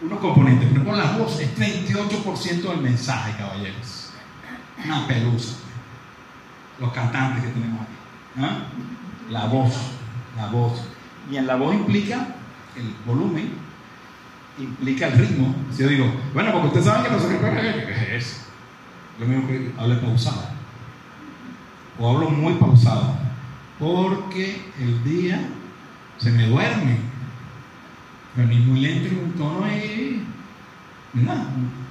[0.00, 0.68] unos componentes.
[0.68, 4.12] Por ejemplo, la voz es 38% del mensaje, caballeros.
[4.84, 5.56] Una pelusa.
[6.78, 7.92] Los cantantes que tenemos aquí.
[8.38, 8.58] ¿Ah?
[9.28, 9.74] La voz,
[10.36, 10.80] la voz.
[11.32, 12.28] Y en la voz implica
[12.76, 13.50] el volumen,
[14.56, 15.52] implica el ritmo.
[15.72, 18.36] Si yo digo, bueno, porque usted sabe que no se ¿qué es eso?
[19.18, 20.44] Lo mismo que hable pausado.
[21.98, 23.16] o hablo muy pausado,
[23.80, 25.40] porque el día
[26.18, 27.09] se me duerme.
[28.34, 30.24] Pero ni muy lento un tono ahí,
[31.12, 31.46] ¿verdad?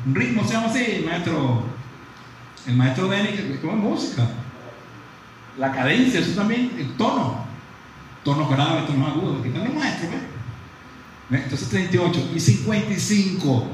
[0.05, 1.63] Un ritmo se llama así, el maestro,
[2.65, 4.27] el maestro Denny, que como música.
[5.57, 7.45] La cadencia, eso también, el tono.
[8.23, 10.11] Tonos graves, tonos agudos, aquí están los maestros,
[11.29, 11.43] ¿ves?
[11.43, 13.67] Entonces 38 y 55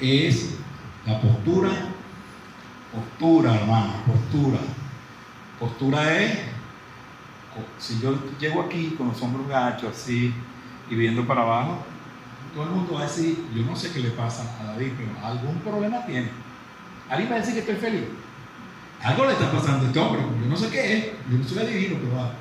[0.00, 0.56] es
[1.06, 1.70] la postura,
[2.92, 4.58] postura, hermano, postura.
[5.58, 6.38] Postura es,
[7.78, 10.34] si yo llego aquí con los hombros gachos así
[10.90, 11.78] y viendo para abajo,
[12.54, 15.26] todo el mundo va a decir, yo no sé qué le pasa a David, pero
[15.26, 16.30] algún problema tiene.
[17.10, 18.04] Alguien va a decir que estoy feliz.
[19.02, 21.58] Algo le está pasando a este hombre, yo no sé qué es, yo no soy
[21.58, 22.32] adivino, pero va.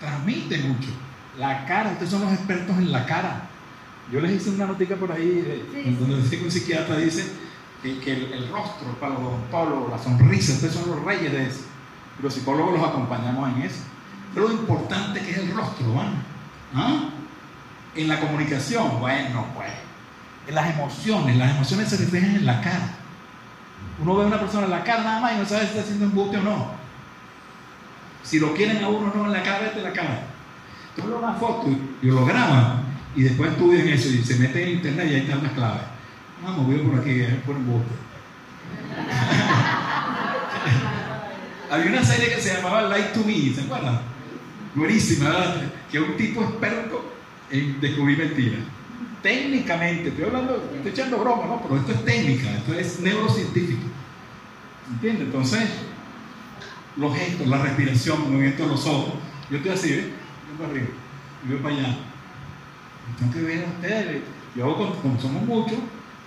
[0.00, 0.88] transmite mucho.
[1.38, 3.48] La cara, ustedes son los expertos en la cara.
[4.10, 7.32] Yo les hice una notica por ahí, de, sí, donde dice que un psiquiatra dice
[7.82, 11.46] que, que el, el, rostro para los odontólogos, la sonrisa, ustedes son los reyes de
[11.46, 11.60] eso.
[12.20, 13.82] Los psicólogos los acompañamos en eso.
[14.34, 16.22] Pero lo importante que es el rostro, ¿van?
[16.74, 17.08] ¿Ah?
[17.94, 19.70] En la comunicación, bueno, pues.
[20.46, 22.96] En las emociones, las emociones se reflejan en la cara.
[24.00, 25.82] Uno ve a una persona en la cara nada más y no sabe si está
[25.82, 26.72] haciendo embuste o no.
[28.22, 30.24] Si lo quieren a uno no en la cara, vete en la cara.
[30.96, 31.68] Tú le una foto
[32.02, 32.82] y lo graban
[33.14, 35.82] y después estudian eso y se meten en internet y ahí están las claves.
[36.42, 37.94] Vamos, voy por aquí, por embuste.
[41.70, 44.00] Había una serie que se llamaba Light to Me, ¿se acuerdan?
[44.74, 45.62] Buenísima, ¿verdad?
[45.90, 47.11] Que es un tipo experto
[47.52, 48.60] en descubrir mentiras.
[49.22, 51.62] Técnicamente, estoy hablando, estoy echando broma, ¿no?
[51.62, 53.82] Pero esto es técnica, esto es neurocientífico.
[54.90, 55.26] ¿Entiendes?
[55.26, 55.68] Entonces,
[56.96, 59.14] los gestos, la respiración, el movimiento de los ojos.
[59.48, 60.06] Yo estoy así, ¿ves?
[60.06, 60.88] Yo para arriba,
[61.48, 61.98] yo para allá.
[63.08, 64.22] Y tengo que ver a ustedes.
[64.56, 65.78] Yo hago, como somos muchos,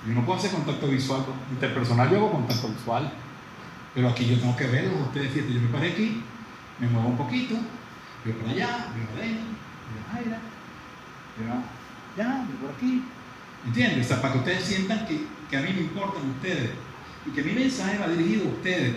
[0.07, 1.25] yo no puedo hacer contacto visual.
[1.51, 3.11] Interpersonal yo hago contacto visual.
[3.93, 5.01] Pero aquí yo tengo que verlos.
[5.07, 6.21] Ustedes fíjense, yo me paré aquí,
[6.79, 7.55] me muevo un poquito,
[8.23, 9.45] voy para allá, voy para adentro,
[10.13, 10.39] allá,
[11.37, 13.03] voy allá, voy por aquí.
[13.65, 14.05] ¿Entiendes?
[14.05, 16.71] O sea, para que ustedes sientan que, a mí me importan ustedes
[17.25, 18.95] y que mi mensaje va dirigido a ustedes.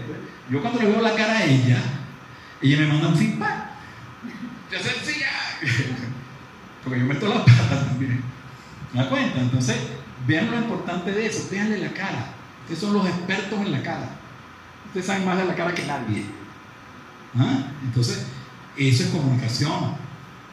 [0.50, 1.82] Yo cuando le veo la cara a ella,
[2.60, 3.64] ella me manda un feedback.
[4.70, 5.30] Yo sencilla.
[6.84, 8.22] Porque yo meto la pata también.
[8.92, 9.40] ¿Me da cuenta?
[9.40, 9.76] Entonces,
[10.26, 12.34] vean lo importante de eso, véanle la cara.
[12.62, 14.10] Ustedes son los expertos en la cara.
[14.86, 16.24] Ustedes saben más de la cara que nadie.
[17.38, 17.70] ¿Ah?
[17.82, 18.26] Entonces,
[18.76, 19.96] eso es comunicación.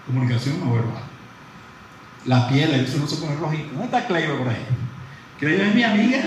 [0.06, 1.04] Comunicación no verbal.
[2.26, 3.70] La piel, eso no se pone rojito.
[3.72, 4.66] ¿Dónde está Cleiva por ahí?
[5.40, 6.24] Cleiva es mi amiga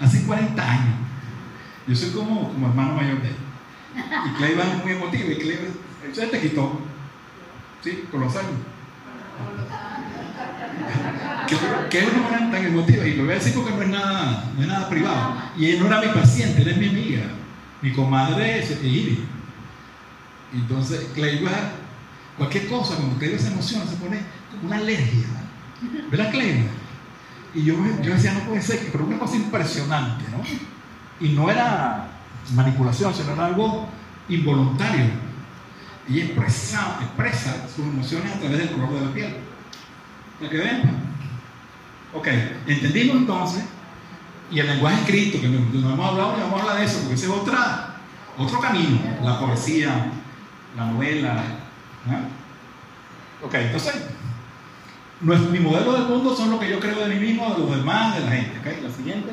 [0.00, 0.94] hace 40 años.
[1.86, 3.36] Yo soy como, como hermano mayor de él.
[3.94, 5.32] Y Cleiva es muy emotiva.
[5.32, 5.62] Y Cleiva,
[6.12, 6.80] se te quitó.
[7.82, 8.04] ¿Sí?
[8.10, 8.52] Con los años.
[11.90, 13.06] Que, es una manera tan emotiva.
[13.06, 15.36] Y lo voy a decir porque no es nada, no es nada privado.
[15.56, 17.22] Y ella no era mi paciente, era mi amiga.
[17.80, 19.24] Mi comadre es Ivy.
[20.54, 21.50] Entonces, Cleiva,
[22.36, 25.26] cualquier cosa, cuando Cleiva se emociona, se pone como una alergia.
[26.10, 26.70] ¿Verdad, Cleiva?
[27.54, 30.42] Y yo, yo decía, no puede ser, pero una cosa impresionante, ¿no?
[31.24, 32.08] Y no era
[32.54, 33.88] manipulación, sino era algo
[34.28, 35.06] involuntario.
[36.08, 39.36] Y expresa, expresa sus emociones a través del color de la piel.
[40.38, 40.82] ¿Para que ven?
[42.14, 42.28] Ok,
[42.66, 43.64] entendimos entonces,
[44.50, 46.98] y el lenguaje escrito, que no, no hemos hablado, ni vamos a hablar de eso,
[46.98, 47.96] porque ese es otra,
[48.36, 50.10] otro camino, la poesía,
[50.76, 51.61] la novela.
[53.42, 53.94] Ok, entonces,
[55.20, 58.14] mi modelo del mundo son lo que yo creo de mí mismo, de los demás,
[58.14, 58.58] de la gente.
[58.58, 58.80] ¿okay?
[58.82, 59.32] La siguiente.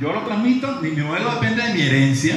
[0.00, 2.36] Yo lo transmito, mi, modelo depende de mi herencia,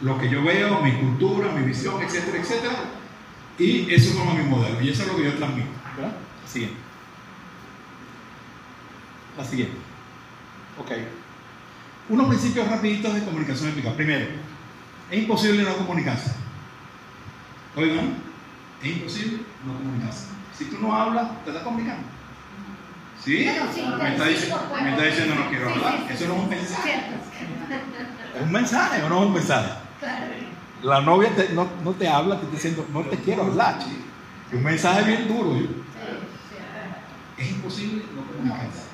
[0.00, 2.74] lo que yo veo, mi cultura, mi visión, etcétera, etcétera.
[3.58, 4.80] Y eso forma mi modelo.
[4.80, 5.70] Y eso es lo que yo transmito.
[5.98, 6.76] La siguiente.
[9.38, 9.76] La siguiente.
[10.78, 10.90] Ok.
[12.08, 13.94] Unos principios rapiditos de comunicación eficaz.
[13.94, 14.26] Primero,
[15.10, 16.45] es imposible no comunicarse.
[17.76, 18.14] Oigan,
[18.82, 20.26] es imposible no comunicarse.
[20.56, 22.02] Si tú no hablas, te estás comunicando.
[23.22, 23.44] ¿Sí?
[23.98, 25.94] Me, está diciendo, me está diciendo no quiero hablar.
[26.10, 26.94] Eso no es un mensaje.
[28.36, 29.70] ¿Es un mensaje o no es un mensaje?
[30.82, 33.78] La novia te- no, no te habla, te está diciendo no te quiero hablar.
[33.78, 34.02] chico.
[34.50, 35.56] Es un mensaje bien duro.
[35.56, 35.66] yo-
[37.38, 38.86] Es imposible no comunicarse.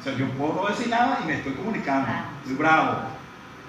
[0.00, 2.08] O sea, yo puedo no decir nada y me estoy comunicando.
[2.42, 3.00] Estoy bravo.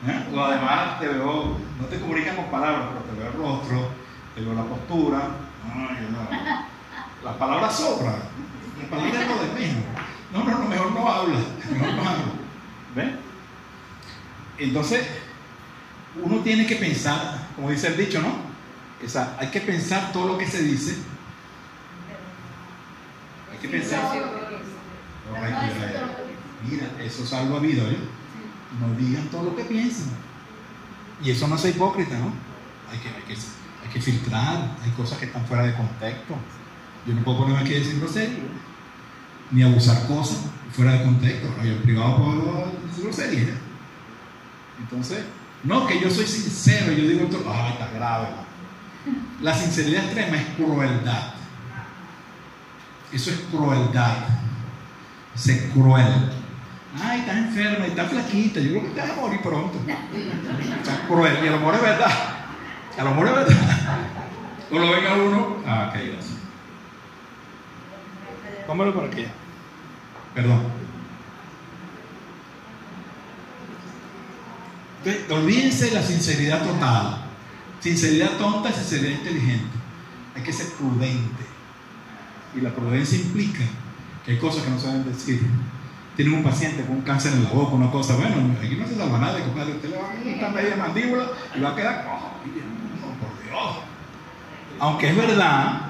[0.07, 0.25] ¿eh?
[0.33, 3.89] O además te veo, no te comunicas con palabras, pero te veo el rostro,
[4.39, 5.21] veo la postura.
[5.73, 7.25] Ay, no.
[7.25, 8.15] Las palabras sobran.
[8.79, 9.83] Las palabras no de menos.
[10.33, 11.39] No, no, no, mejor no habla.
[11.71, 12.25] Mejor no habla.
[12.95, 13.19] ¿Ven?
[14.57, 15.07] Entonces,
[16.21, 18.49] uno tiene que pensar, como dice el dicho, ¿no?
[19.03, 20.97] O sea, hay que pensar todo lo que se dice.
[23.51, 24.11] Hay que pensar.
[26.69, 27.97] Mira, eso salva vida, ¿eh?
[28.79, 30.09] No digan todo lo que piensan.
[31.23, 32.33] Y eso no es hipócrita, ¿no?
[32.91, 33.35] Hay que, hay que,
[33.89, 36.35] hay que filtrar, hay cosas que están fuera de contexto.
[37.07, 38.37] Yo no puedo ponerme aquí a decir grosería,
[39.51, 41.47] ni abusar cosas fuera de contexto.
[41.63, 43.53] Yo en privado puedo decir grosería.
[44.79, 45.25] Entonces,
[45.63, 48.27] no, que yo soy sincero, yo digo ay, está grave.
[49.41, 51.33] La sinceridad extrema es crueldad.
[53.11, 54.17] Eso es crueldad.
[55.33, 56.31] Ser cruel.
[57.01, 58.59] Ay, estás enferma estás flaquita.
[58.59, 59.79] Yo creo que te vas a morir pronto.
[60.77, 61.39] Estás cruel.
[61.43, 62.38] Y el amor es verdad.
[63.07, 63.57] Amor es verdad.
[64.71, 65.57] O lo venga uno.
[65.65, 66.37] Ah, ok, gracias.
[68.67, 69.25] Póngalo por aquí.
[70.35, 70.61] Perdón.
[75.03, 77.25] Entonces, olvídense de la sinceridad total.
[77.79, 79.77] Sinceridad tonta y sinceridad inteligente.
[80.35, 81.45] Hay que ser prudente.
[82.55, 83.63] Y la prudencia implica
[84.25, 85.41] que hay cosas que no se deben decir.
[86.15, 88.95] Tienen un paciente con un cáncer en la boca, una cosa, bueno, aquí no se
[88.95, 89.75] salva nadie, compadre.
[89.75, 92.78] Usted le va a quitar media mandíbula y va a quedar, oh, Dios.
[94.79, 95.81] Aunque es verdad,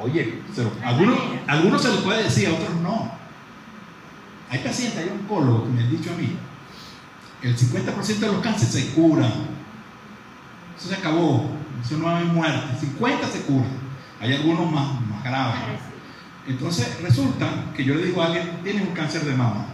[0.00, 0.42] oye,
[0.84, 3.12] algunos, algunos se les puede decir, a otros no.
[4.50, 6.36] Hay pacientes, hay oncólogos que me han dicho a mí,
[7.42, 9.32] el 50% de los cánceres se curan.
[10.78, 11.50] Eso se acabó,
[11.84, 12.78] eso no hay muerte.
[12.80, 13.78] 50 se curan.
[14.20, 15.80] Hay algunos más, más graves.
[16.46, 17.46] Entonces resulta
[17.76, 19.66] que yo le digo a alguien, tiene un cáncer de mama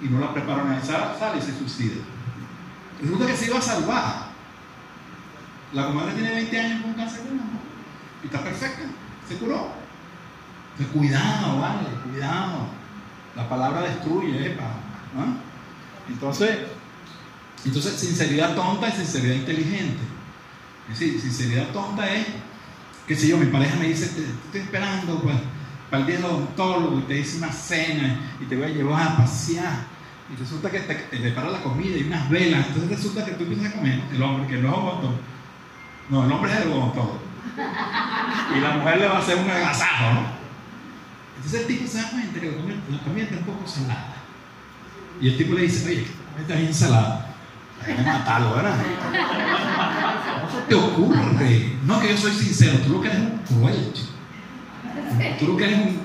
[0.00, 2.02] y no la preparan a esa sale y se suicida.
[3.00, 4.25] Resulta que se iba a salvar.
[5.72, 7.60] La comadre tiene 20 años con cáncer de mama
[8.22, 8.82] y está perfecta,
[9.28, 9.68] se curó.
[10.72, 12.68] Entonces, cuidado, vale, cuidado.
[13.34, 14.64] La palabra destruye, epa.
[16.08, 16.58] Entonces,
[17.64, 20.02] entonces, sinceridad tonta y sinceridad inteligente.
[20.90, 22.26] Es sinceridad tonta es,
[23.08, 25.34] qué sé yo, mi pareja me dice, te, estoy esperando pues,
[25.90, 29.02] para el día del odontólogo y te dice una cena y te voy a llevar
[29.02, 29.96] a pasear.
[30.32, 32.66] Y resulta que te, te prepara la comida y unas velas.
[32.68, 35.35] Entonces resulta que tú empiezas a comer, el hombre, que no es.
[36.08, 37.18] No, el hombre es el odontólogo.
[38.56, 40.20] Y la mujer le va a hacer un agasajo, ¿no?
[41.36, 44.14] Entonces el tipo se da cuenta que la comida, está un poco salada.
[45.20, 46.06] Y el tipo le dice, oye,
[46.40, 47.26] esta es ensalada.
[47.84, 48.76] Hay que matarlo, ¿verdad?
[50.40, 51.72] ¿Cómo te ocurre?
[51.84, 53.92] No, que yo soy sincero, tú lo que eres un cruel.
[55.38, 56.00] Tú lo que eres un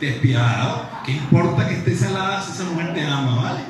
[0.00, 0.88] despiadado.
[1.04, 3.60] ¿Qué importa que esté salada si esa mujer te ama, ¿vale?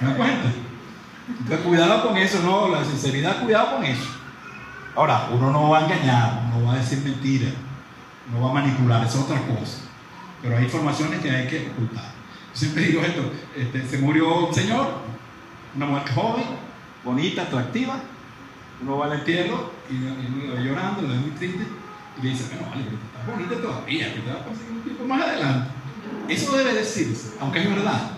[0.00, 0.48] ¿Me das cuenta?
[1.38, 4.08] Entonces, cuidado con eso, no, la sinceridad, cuidado con eso.
[4.96, 7.52] Ahora, uno no va a engañar, no va a decir mentiras,
[8.32, 9.78] no va a manipular, es otra cosa.
[10.42, 12.10] Pero hay informaciones que hay que ocultar.
[12.52, 13.22] Siempre digo esto,
[13.56, 14.88] este, se murió un señor,
[15.76, 16.44] una mujer joven,
[17.04, 18.00] bonita, atractiva,
[18.82, 21.66] uno va al entierro y, y va llorando, le da muy triste,
[22.18, 24.82] y le dice, bueno, vale, pero estás bonita todavía, que te va a conseguir un
[24.82, 25.70] tiempo más adelante.
[26.28, 28.10] Eso debe decirse, aunque es verdad.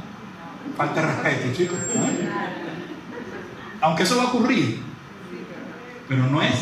[0.77, 1.79] Falta respeto, chicos.
[3.83, 4.81] Aunque eso va a ocurrir,
[6.09, 6.55] pero no es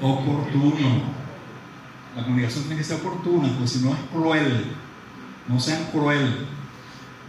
[0.00, 1.02] oportuno.
[2.14, 4.66] La comunicación tiene que ser oportuna, porque si no es cruel.
[5.48, 6.46] No sean cruel.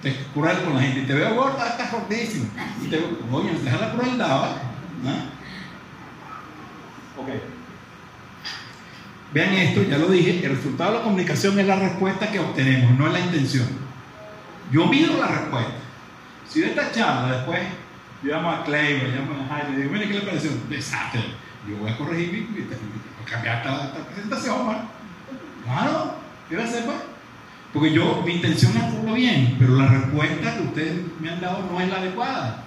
[0.04, 1.02] Es cruel con la gente.
[1.04, 2.46] Te veo gorda, estás gordísimo.
[2.84, 4.56] Y te veo, oye, deja la crueldad.
[5.02, 5.12] ¿no?
[7.22, 7.30] Ok.
[9.34, 13.00] Vean esto, ya lo dije, el resultado de la comunicación es la respuesta que obtenemos,
[13.00, 13.68] no es la intención.
[14.72, 15.72] Yo mido la respuesta.
[16.50, 17.62] Si de esta charla después
[18.24, 20.52] yo llamo a Clay, yo llamo a Jaime, digo, mire, ¿qué le pareció?
[20.70, 21.22] Desastre.
[21.68, 25.02] Yo voy a corregir mi, mi, mi cambiar esta, esta presentación, ¿no?
[25.64, 26.16] Claro,
[26.50, 26.98] ¿qué va a hacer, pues?
[27.74, 31.66] Porque yo, mi intención es hacerlo bien, pero la respuesta que ustedes me han dado
[31.72, 32.64] no es la adecuada.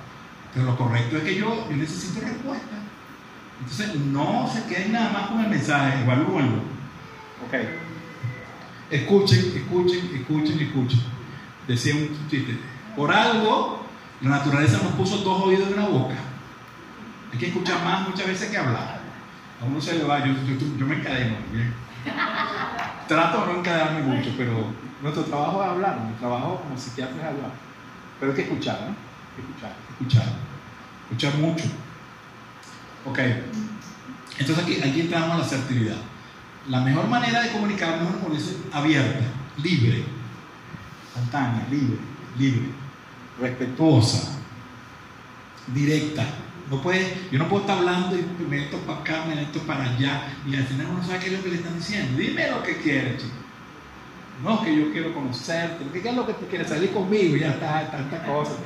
[0.54, 2.76] Pero lo correcto es que yo, yo necesito respuesta.
[3.60, 6.58] Entonces, no se queden nada más con el mensaje, evalúenlo.
[7.46, 7.54] Ok.
[8.90, 11.00] Escuchen, escuchen, escuchen, escuchen.
[11.68, 12.58] Decía un chiste.
[12.96, 13.84] Por algo,
[14.24, 16.14] la naturaleza nos puso dos oídos y una boca.
[17.30, 19.00] Hay que escuchar más muchas veces que hablar.
[19.60, 21.36] A uno se le va, yo, yo, yo me encadeno.
[21.52, 21.74] Bien.
[23.08, 24.72] Trato de no encadenarme mucho, pero
[25.02, 27.50] nuestro trabajo es hablar, mi trabajo como psiquiatra es hablar.
[28.18, 28.86] Pero hay que escuchar, ¿no?
[28.88, 30.24] Hay que escuchar, escuchar.
[31.10, 31.64] Escuchar mucho.
[33.04, 33.18] Ok.
[34.38, 35.96] Entonces aquí, aquí entramos a la asertividad.
[36.68, 39.20] La mejor manera de comunicarnos es abierta,
[39.62, 40.02] libre,
[41.06, 41.98] espontánea, libre,
[42.38, 42.68] libre,
[43.40, 44.38] respetuosa,
[45.68, 46.24] directa.
[46.70, 49.84] No puede, yo no puedo estar hablando y me meto para acá, me meto para
[49.84, 52.18] allá y al final uno sabe qué es lo que le están diciendo.
[52.18, 53.34] Dime lo que quieres, chico.
[54.42, 55.84] No, que yo quiero conocerte.
[55.92, 56.68] ¿Qué es lo que tú quieres?
[56.68, 58.56] Salir conmigo, ya está, tantas cosas.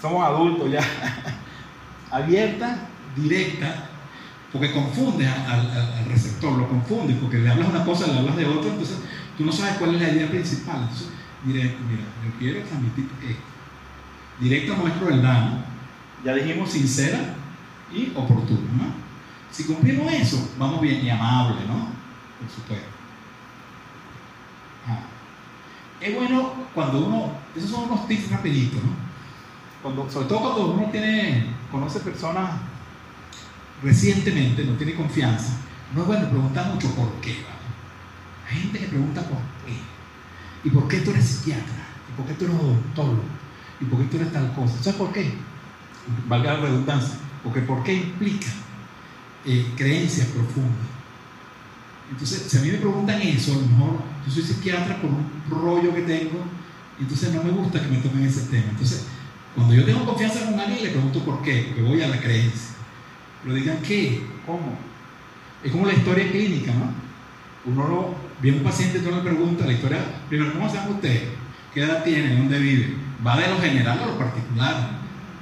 [0.00, 0.80] Somos adultos ya.
[2.10, 3.88] Abierta, directa,
[4.52, 8.70] porque confundes al, receptor, lo confundes, porque le hablas una cosa, le hablas de otra,
[8.70, 8.98] entonces
[9.36, 10.82] tú no sabes cuál es la idea principal.
[10.82, 11.08] Entonces,
[11.44, 13.51] directo, mira, yo quiero transmitir esto.
[14.42, 15.64] Directa no es crueldad, ¿no?
[16.24, 17.36] Ya dijimos sincera
[17.92, 18.94] y oportuna, ¿no?
[19.50, 21.88] Si cumplimos eso, vamos bien y amable, ¿no?
[22.40, 22.88] Por supuesto.
[24.88, 25.00] Ah.
[26.00, 28.90] Es bueno cuando uno, esos son unos tips rapiditos, ¿no?
[29.82, 32.52] Cuando, sobre todo cuando uno tiene, conoce personas
[33.82, 35.56] recientemente, no tiene confianza,
[35.94, 38.48] no es bueno preguntar mucho por qué, ¿vale?
[38.48, 39.76] Hay gente que pregunta por qué.
[40.64, 41.86] ¿Y por qué tú eres psiquiatra?
[42.08, 43.41] ¿Y por qué tú eres odontólogo?
[43.82, 44.74] ¿Y por qué tú eres tal cosa?
[44.80, 45.32] ¿Sabes por qué?
[46.28, 47.16] Valga la redundancia.
[47.42, 48.46] Porque por qué implica
[49.44, 50.86] eh, creencias profundas.
[52.10, 55.26] Entonces, si a mí me preguntan eso, a lo mejor yo soy psiquiatra por un
[55.50, 56.44] rollo que tengo,
[57.00, 58.66] entonces no me gusta que me tomen ese tema.
[58.70, 59.06] Entonces,
[59.56, 62.76] cuando yo tengo confianza con alguien, le pregunto por qué, porque voy a la creencia.
[63.42, 64.22] Pero digan, ¿qué?
[64.46, 64.76] ¿Cómo?
[65.64, 66.92] Es como la historia clínica, ¿no?
[67.64, 71.28] Uno lo, viene un paciente tú le pregunta la historia, primero, ¿cómo se llama usted?
[71.74, 72.36] ¿Qué edad tiene?
[72.36, 72.96] ¿Dónde vive?
[73.26, 74.90] Va de lo general a lo particular.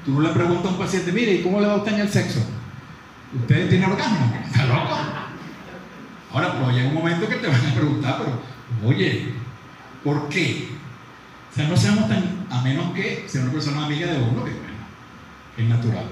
[0.04, 2.00] Tú no le preguntas a un paciente, mire, ¿y cómo le va a usted en
[2.00, 2.40] el sexo?
[3.34, 4.32] ¿Usted tiene orgasmo?
[4.44, 4.96] ¿Está loco?
[6.32, 9.34] Ahora, pues llega un momento que te van a preguntar, pero, oye,
[10.04, 10.68] ¿por qué?
[11.50, 14.52] O sea, no seamos tan, a menos que sea una persona amiga de uno, que
[14.52, 14.78] bueno,
[15.56, 16.04] es natural.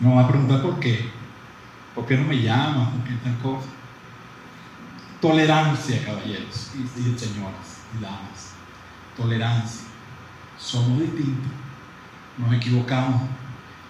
[0.00, 1.08] No va a preguntar por qué.
[1.94, 2.90] ¿Por qué no me llamas?
[2.90, 3.66] ¿Por qué tal cosa?
[5.20, 8.52] Tolerancia, caballeros y señoras y damas.
[9.18, 9.82] Tolerancia.
[10.58, 11.52] Somos distintos.
[12.38, 13.22] Nos equivocamos.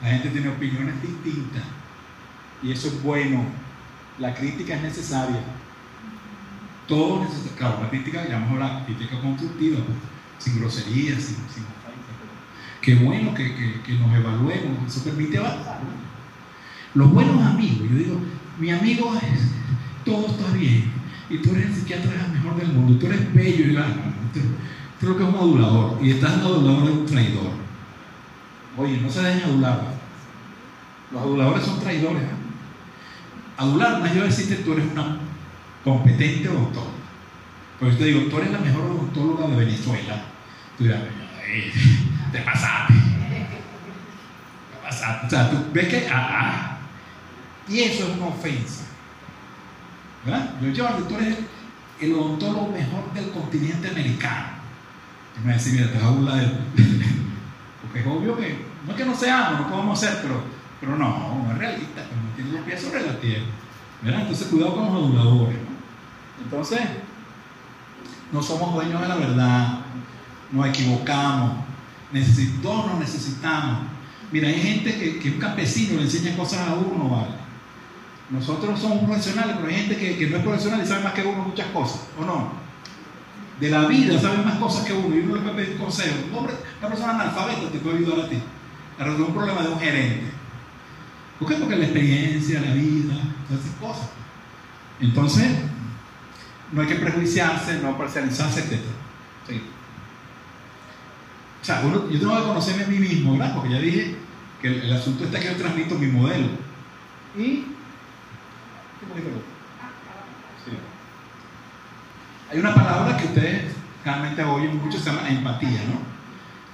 [0.03, 1.62] La gente tiene opiniones distintas.
[2.62, 3.45] Y eso es bueno.
[4.18, 5.41] La crítica es necesaria.
[6.89, 9.99] Todo necesita, claro, la crítica, llamamos la crítica constructiva, pues,
[10.39, 11.64] sin groserías, sin, sin
[12.81, 15.81] Qué bueno que, que, que, nos evaluemos, eso permite avanzar.
[16.95, 18.20] Los buenos amigos, yo digo,
[18.59, 19.51] mi amigo es,
[20.07, 20.85] todo está bien,
[21.29, 23.87] y tú eres el psiquiatra mejor del mundo, tú eres bello, y la,
[25.07, 27.51] lo que es un adulador, y estás en adulador de un traidor.
[28.76, 29.82] Oye, no se dejen adular.
[31.12, 32.22] Los aduladores son traidores.
[32.22, 32.36] ¿eh?
[33.57, 35.18] Adular no es yo decirte tú eres una
[35.84, 36.92] competente odontóloga.
[37.78, 40.24] Pues yo te digo, tú eres la mejor odontóloga de Venezuela.
[40.76, 41.01] Tú dirás,
[42.32, 42.94] te pasaste.
[42.94, 45.26] Te pasaste.
[45.26, 46.78] O sea, tú ves que, ah, ah.
[47.68, 48.84] Y eso es una ofensa.
[50.24, 50.55] ¿Verdad?
[50.61, 51.38] Yo, yo, tú eres
[52.01, 54.57] el odontólogo mejor del continente americano.
[55.45, 56.12] A decir, mira, te vas
[57.82, 60.43] Porque es obvio que, no es que no seamos, no podemos hacer, pero,
[60.80, 63.47] pero no, no es realista, pero no tiene los pies sobre la tierra.
[64.05, 65.57] Entonces, cuidado con los aduladores.
[65.57, 66.45] ¿no?
[66.45, 66.80] Entonces,
[68.32, 69.80] no somos dueños de la verdad,
[70.53, 71.64] nos equivocamos,
[72.12, 73.89] necesitamos, nos necesitamos.
[74.30, 77.39] Mira, hay gente que, que un campesino le enseña cosas a uno, ¿vale?
[78.30, 81.22] Nosotros somos profesionales, pero hay gente que, que no es profesional y sabe más que
[81.22, 82.67] uno muchas cosas, ¿o no?
[83.61, 86.14] De la vida sabe más cosas que uno y uno le puede pedir consejo.
[86.30, 88.36] Un hombre, una persona analfabeta te puede ayudar a ti
[88.98, 90.30] a resolver un problema de un gerente.
[91.38, 91.54] ¿Por qué?
[91.56, 93.14] Porque la experiencia, la vida,
[93.48, 94.09] todas esas cosas.
[95.00, 95.48] Entonces,
[96.72, 98.80] no hay que prejuiciarse, no parcializarse, etc.
[101.61, 103.54] O sea, yo tengo que conocerme a mí mismo, ¿verdad?
[103.54, 104.16] Porque ya dije
[104.61, 106.48] que el, asunto está que yo transmito mi modelo.
[107.36, 107.64] Y
[110.64, 110.72] Sí.
[112.51, 113.74] Hay una palabra que ustedes
[114.05, 116.01] realmente oyen mucho, se llama empatía, ¿no?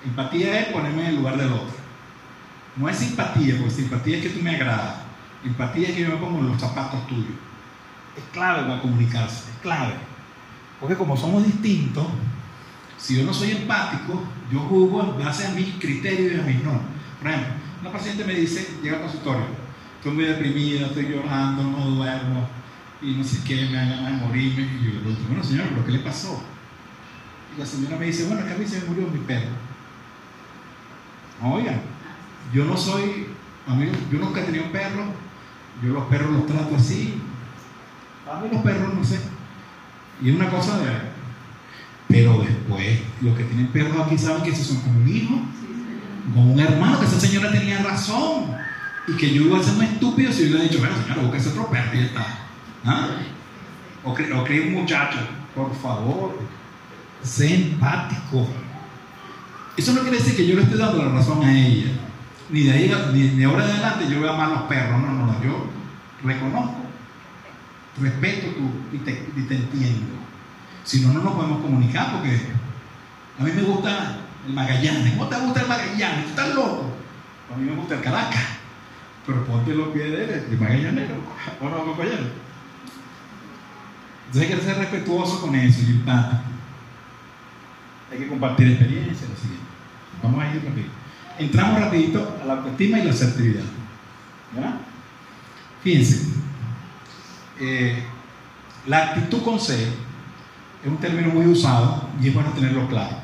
[0.09, 1.75] Empatía es ponerme en el lugar del otro.
[2.77, 4.99] No es simpatía, porque simpatía es que tú me agradas.
[5.45, 7.35] Empatía es que yo me pongo en los zapatos tuyos.
[8.16, 9.95] Es clave para comunicarse, es clave.
[10.79, 12.07] Porque como somos distintos,
[12.97, 14.22] si yo no soy empático,
[14.53, 16.83] yo juzgo en base a mis criterios y a mis normas.
[17.20, 19.47] Por ejemplo, una paciente me dice, llega al consultorio,
[19.97, 22.49] estoy muy deprimida, estoy llorando, no duermo,
[23.05, 24.63] y no sé qué, me da ganas de morirme.
[24.63, 26.43] Y yo le pregunto, bueno señora, ¿pero qué le pasó?
[27.55, 29.51] Y la señora me dice, bueno, a mí se me murió mi perro.
[31.43, 31.81] Oigan,
[32.53, 33.27] yo no soy,
[33.67, 35.05] a mí, yo nunca he tenido un perro,
[35.83, 37.21] yo los perros los trato así.
[38.31, 39.21] A mí los perros no sé.
[40.23, 41.15] Y es una cosa de...
[42.09, 45.41] Pero después, los que tienen perros aquí saben que esos son como un hijo,
[46.33, 48.55] como un hermano, que esa señora tenía razón.
[49.09, 51.23] Y que yo iba a ser más estúpido si yo le hubiera dicho, bueno señora,
[51.23, 52.43] busca ese otro perro y ya está.
[52.85, 53.09] ¿Ah?
[54.05, 55.18] O, cree un muchacho,
[55.55, 56.39] por favor,
[57.22, 58.47] sé empático.
[59.76, 61.93] Eso no quiere decir que yo le esté dando la razón a ella.
[62.51, 65.01] Ni de ahí, ni de ahora en adelante yo voy a amar a los perros.
[65.01, 65.43] No, no, no.
[65.43, 65.66] Yo
[66.22, 66.76] reconozco,
[68.01, 70.14] respeto tu, y, te, y te entiendo.
[70.85, 72.39] Si no, no nos podemos comunicar porque
[73.39, 75.14] a mí me gusta el Magallanes.
[75.14, 76.26] ¿Cómo te gusta el Magallanes?
[76.26, 76.93] ¿Estás loco?
[77.53, 78.45] A mí me gusta el Caracas.
[79.26, 81.09] Pero ponte los pies de él, el Magallanes.
[81.61, 82.43] ¿O no, compañero?
[84.35, 86.43] Entonces hay que ser respetuoso con eso y empático.
[88.11, 89.66] Hay que compartir experiencias, lo siguiente.
[90.20, 90.89] Vamos a ir rápido.
[91.39, 93.62] Entramos rapidito a la autoestima y la asertividad.
[94.53, 94.74] ¿Verdad?
[95.85, 96.26] Fíjense,
[97.61, 98.03] eh,
[98.87, 103.16] la actitud con C es un término muy usado y es bueno tenerlo claro.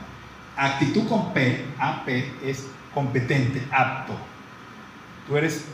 [0.56, 2.08] Actitud con P, AP,
[2.44, 4.12] es competente, apto.
[5.26, 5.64] Tú eres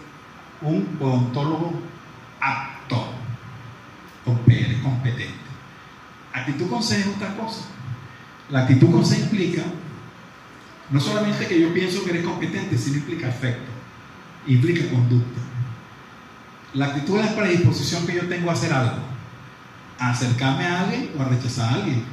[0.62, 1.74] un odontólogo
[2.40, 3.15] apto.
[4.48, 5.34] Eres competente.
[6.32, 7.62] Actitud con C es otra cosa.
[8.50, 9.62] La actitud con C implica
[10.90, 13.70] no solamente que yo pienso que eres competente, sino implica afecto,
[14.46, 15.40] implica conducta.
[16.74, 18.98] La actitud es la predisposición que yo tengo a hacer algo,
[19.98, 22.04] a acercarme a alguien o a rechazar a alguien.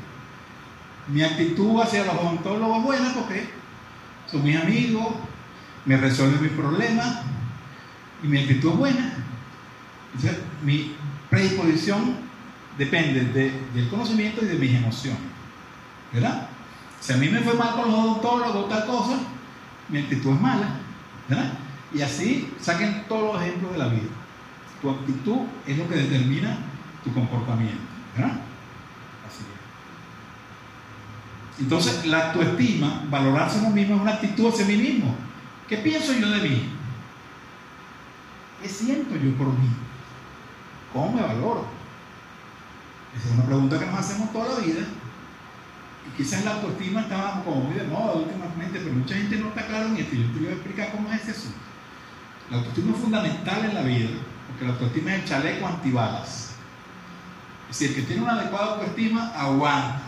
[1.07, 3.49] Mi actitud hacia los odontólogos es buena porque
[4.31, 5.15] son mis amigos,
[5.85, 7.21] me resuelven mis problemas
[8.23, 9.13] y mi actitud es buena.
[10.15, 10.95] Entonces, mi
[11.33, 12.15] predisposición
[12.77, 15.19] depende del conocimiento y de mis emociones.
[16.11, 16.47] ¿Verdad?
[16.99, 19.17] Si a mí me fue mal con los odontólogos o tal cosa,
[19.89, 20.75] mi actitud es mala.
[21.27, 21.53] ¿verdad?
[21.91, 24.09] Y así saquen todos los ejemplos de la vida.
[24.79, 26.57] Tu actitud es lo que determina
[27.03, 27.81] tu comportamiento.
[28.15, 28.33] ¿verdad?
[29.27, 29.43] Así
[31.57, 31.63] es.
[31.63, 35.15] Entonces, la autoestima, valorarse a uno mismo, es una actitud hacia mí mismo.
[35.67, 36.63] ¿Qué pienso yo de mí?
[38.61, 39.69] ¿Qué siento yo por mí?
[40.93, 41.65] ¿Cómo me valoro?
[43.17, 44.81] Esa es una pregunta que nos hacemos toda la vida.
[46.07, 49.65] Y quizás la autoestima estaba como muy de moda últimamente, pero mucha gente no está
[49.65, 50.15] claro en esto.
[50.15, 51.49] Yo te voy a explicar cómo es eso.
[52.51, 54.09] La autoestima es fundamental en la vida,
[54.47, 56.55] porque la autoestima es el chaleco antibalas.
[57.69, 60.01] Es decir, el que tiene una adecuada autoestima aguanta.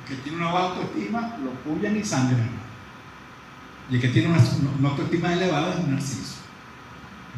[0.00, 2.48] El que tiene una baja autoestima lo pullan y sangran.
[3.90, 6.36] Y el que tiene una autoestima elevada es un narciso.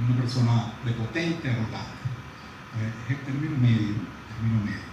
[0.07, 2.01] Una persona prepotente, arrogante.
[3.07, 3.95] Es el término medio.
[4.37, 4.91] Término medio.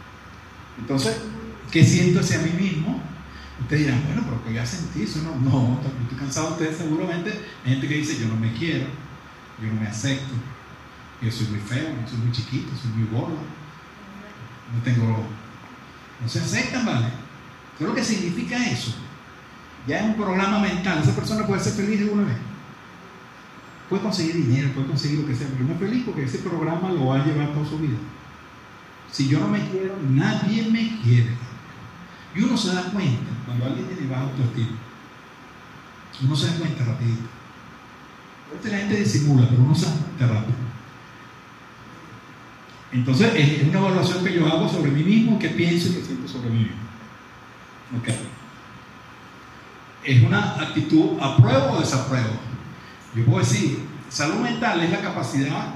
[0.80, 1.18] Entonces,
[1.72, 3.02] ¿qué siento hacia mí mismo?
[3.62, 5.04] Ustedes dirán, bueno, pero ¿qué voy a sentir?
[5.04, 6.52] Eso no, no, estoy cansado.
[6.52, 7.32] Ustedes seguramente
[7.66, 8.86] hay gente que dice, yo no me quiero,
[9.62, 10.34] yo no me acepto,
[11.22, 13.38] yo soy muy feo, yo soy muy chiquito, soy muy gordo,
[14.74, 15.26] no tengo,
[16.22, 17.08] no se aceptan, ¿vale?
[17.78, 18.94] ¿Qué es lo que significa eso?
[19.88, 22.38] Ya es un programa mental, esa persona puede ser feliz de una vez.
[23.90, 26.92] Puede conseguir dinero, puede conseguir lo que sea, pero no es feliz porque ese programa
[26.92, 27.98] lo va a llevar toda su vida.
[29.12, 31.30] Si yo no me quiero, nadie me quiere.
[32.36, 34.78] Y uno se da cuenta cuando alguien tiene baja autoestima.
[36.22, 37.30] Uno se da cuenta rapidito.
[38.64, 40.58] A la gente disimula, pero uno se da cuenta rápido.
[42.92, 46.28] Entonces es una evaluación que yo hago sobre mí mismo, que pienso y que siento
[46.28, 46.88] sobre mí mismo.
[48.00, 48.18] Okay.
[50.04, 52.47] Es una actitud apruebo o desapruebo.
[53.16, 53.80] Yo puedo decir,
[54.10, 55.74] salud mental es la capacidad,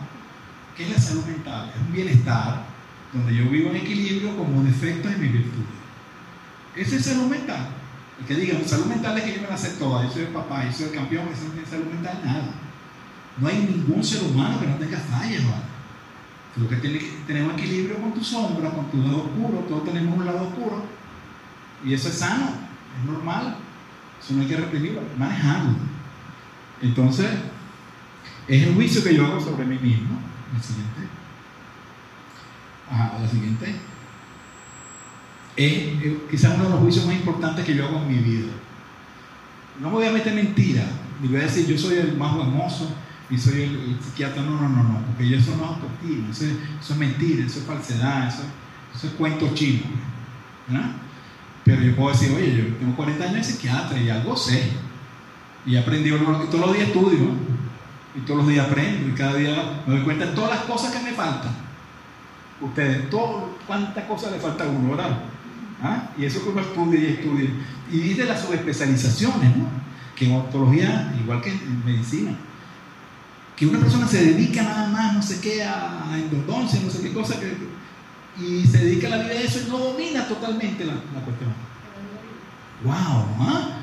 [0.76, 1.72] ¿qué es la salud mental?
[1.74, 2.66] Es un bienestar
[3.14, 5.68] donde yo vivo en equilibrio como defectos y mis virtudes.
[6.76, 7.70] Ese es salud mental.
[8.20, 10.28] El que diga, salud mental es que yo me la sé toda, yo soy el
[10.30, 12.54] papá, yo soy el campeón, eso no tiene salud mental, nada.
[13.38, 15.72] No hay ningún ser humano que no tenga fallas, ¿vale?
[16.58, 20.50] Lo que tiene equilibrio con tu sombra, con tu lado oscuro, todos tenemos un lado
[20.50, 20.84] oscuro.
[21.84, 22.46] Y eso es sano,
[23.00, 23.56] es normal.
[24.22, 25.72] Eso no hay que reprimirlo, manejarlo.
[26.82, 27.28] Entonces,
[28.48, 30.20] es el juicio que yo hago sobre mí mismo.
[30.56, 31.02] El siguiente.
[32.90, 33.76] Ajá, la siguiente.
[35.56, 38.52] Es, quizás uno de los juicios más importantes que yo hago en mi vida.
[39.80, 40.84] No me voy a meter mentira,
[41.22, 42.94] ni voy a decir yo soy el más famoso
[43.30, 44.44] y soy el, psiquiatra.
[44.44, 47.66] No, no, no, no, porque eso no es autoestima, eso, eso es mentira, eso es
[47.66, 48.44] falsedad, eso,
[48.96, 49.84] eso es cuento chino.
[50.68, 50.92] ¿verdad?
[51.64, 54.72] Pero yo puedo decir, oye, yo tengo 40 años de psiquiatra y algo sé.
[55.66, 57.30] Y he aprendido, y todos los días estudio,
[58.16, 60.92] y todos los días aprendo, y cada día me doy cuenta de todas las cosas
[60.92, 61.52] que me faltan.
[62.60, 65.20] Ustedes, todo, cuántas cosas le falta a uno, ¿verdad?
[65.82, 66.10] ¿Ah?
[66.18, 67.50] Y eso que uno estudia y estudia.
[67.92, 69.66] Y de las subespecializaciones, ¿no?
[70.16, 72.32] Que en odontología, igual que en medicina,
[73.56, 77.14] que una persona se dedica nada más, no sé qué, a endodoncia, no sé qué
[77.14, 77.56] cosa, que,
[78.40, 81.52] y se dedica a la vida a eso y no domina totalmente la, la cuestión.
[82.84, 83.26] ¡Wow!
[83.40, 83.81] ¿ah?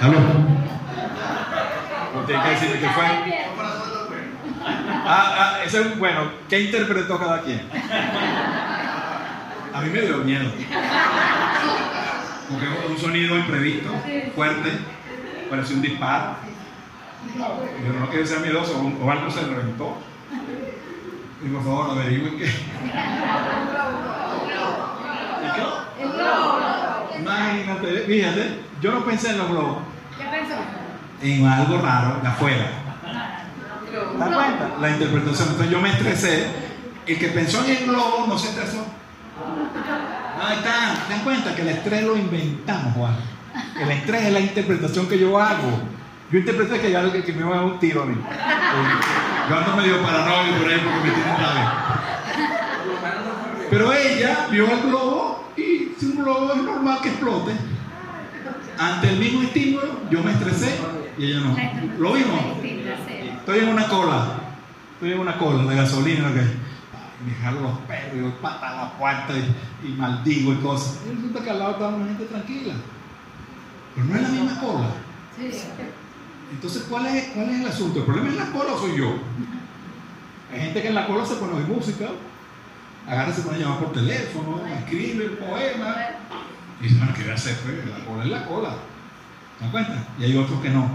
[0.00, 0.18] ¿Aló?
[2.26, 3.04] Tiene que decirme que fue.
[5.04, 6.30] Ah, ah, ese es bueno.
[6.48, 7.62] ¿Qué interpretó cada quien?
[9.74, 10.50] A mí me dio miedo.
[12.50, 13.90] Porque un sonido imprevisto,
[14.34, 14.70] fuerte,
[15.50, 16.36] pareció un disparo.
[17.36, 19.96] Yo no quiero ser miedoso, o algo se reventó.
[21.42, 22.46] Y por favor, averigüen qué.
[22.46, 22.50] ¿Y
[25.54, 27.18] qué?
[27.18, 29.87] Imagínate, fíjate, yo no pensé en los globos.
[31.22, 32.66] En algo raro de afuera.
[33.90, 34.70] ¿Te das cuenta?
[34.80, 35.48] La interpretación.
[35.48, 36.46] Entonces yo me estresé.
[37.06, 38.84] El que pensó en el globo no se estresó.
[40.40, 41.06] Ahí está.
[41.06, 43.16] ¿Te das cuenta que el estrés lo inventamos, Juan?
[43.80, 45.80] El estrés es la interpretación que yo hago.
[46.30, 48.16] Yo interpreté que ya que, que me va a dar un tiro a mí.
[49.48, 51.72] Yo ando medio paranoico por ahí porque me tienen rabia.
[53.70, 57.52] Pero ella vio el globo y si un globo es normal que explote.
[58.78, 60.76] Ante el mismo estímulo, yo me estresé
[61.18, 61.56] y ella no.
[61.98, 62.40] ¿Lo vimos?
[63.38, 64.40] Estoy en una cola.
[64.94, 66.32] Estoy en una cola de gasolina.
[66.32, 66.68] Que,
[67.26, 71.00] me jalo los perros y doy pata a la puerta y, y, maldigo y cosas.
[71.04, 72.74] Y resulta que al lado estaba una gente tranquila.
[73.94, 74.90] Pero no es la misma cola.
[76.50, 77.98] Entonces, ¿cuál es, ¿cuál es el asunto?
[78.00, 79.14] ¿El problema es la cola o soy yo?
[80.52, 82.06] Hay gente que en la cola se pone a música,
[83.06, 85.96] agarra se pone a llamar por teléfono, escribe el poema.
[86.80, 87.56] Y dice, bueno, ¿qué voy a hacer?
[87.88, 88.76] La cola es la cola.
[89.58, 90.08] ¿Te das cuenta?
[90.18, 90.88] Y hay otros que no.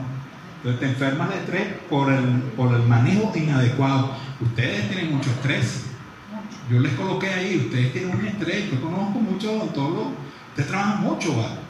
[0.57, 4.15] Entonces te enfermas de estrés por el, por el manejo inadecuado.
[4.39, 5.85] Ustedes tienen mucho estrés.
[6.71, 8.71] Yo les coloqué ahí, ustedes tienen un estrés.
[8.71, 10.13] Yo conozco muchos odontólogos.
[10.49, 11.63] Ustedes trabajan mucho, ¿vale?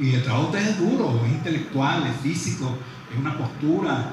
[0.00, 2.76] Y el trabajo de ustedes es duro, es intelectual, es físico,
[3.12, 4.12] es una postura.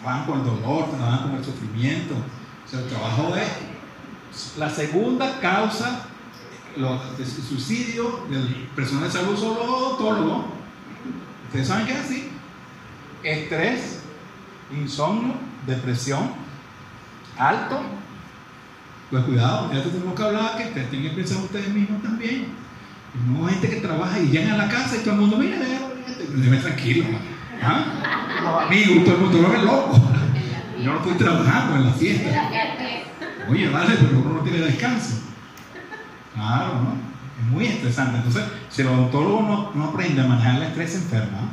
[0.00, 2.14] Trabajan con el dolor, trabajan con el sufrimiento.
[2.14, 6.09] O sea, el trabajo es la segunda causa
[6.76, 10.44] de suicidio del personal de salud los odontólogos.
[11.46, 12.28] Ustedes saben que es así.
[13.22, 14.00] Estrés,
[14.72, 15.34] insomnio,
[15.66, 16.32] depresión,
[17.36, 17.80] alto.
[19.10, 22.46] Pues cuidado, ya tenemos que hablar que ustedes tienen que pensar ustedes mismos también.
[23.26, 25.58] No hay gente que trabaja y llegan a la casa y todo el mundo, mira,
[26.60, 27.06] tranquilo.
[27.60, 27.84] ¿Ah?
[28.42, 30.00] Los amigos, todo el mundo lo ve loco.
[30.82, 32.50] Yo no estoy trabajando en la fiesta.
[33.50, 35.29] Oye, vale, pero uno no tiene descanso.
[36.40, 36.94] Claro, ¿no?
[37.38, 38.16] Es muy estresante.
[38.16, 41.50] Entonces, si el odontólogo no, no aprende a manejar el estrés, enferma.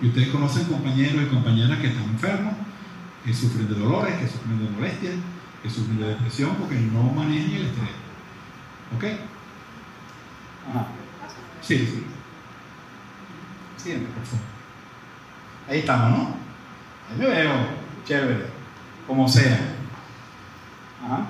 [0.00, 2.54] Y ustedes conocen compañeros y compañeras que están enfermos,
[3.22, 5.14] que sufren de dolores, que sufren de molestias,
[5.62, 7.90] que sufren de depresión porque no manejan el estrés.
[8.96, 9.04] ¿Ok?
[10.70, 10.86] Ajá.
[11.60, 12.04] Sí, sí.
[13.76, 14.46] Siempre, por favor.
[15.68, 16.24] Ahí estamos, ¿no?
[17.10, 17.52] Ahí me veo.
[18.06, 18.46] Chévere.
[19.06, 19.76] Como sea.
[21.04, 21.26] Ajá.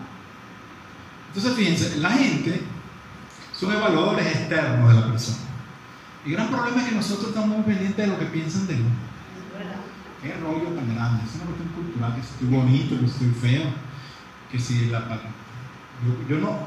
[1.28, 2.62] Entonces, fíjense, la gente
[3.60, 5.38] son evaluadores externos de la persona.
[6.24, 9.10] El gran problema es que nosotros estamos muy pendientes de lo que piensan de uno.
[10.22, 11.24] Qué rollo tan grande.
[11.24, 13.62] Es una cuestión cultural, que si estoy bonito, que estoy feo,
[14.50, 15.00] que si la...
[15.00, 16.58] Yo, yo no,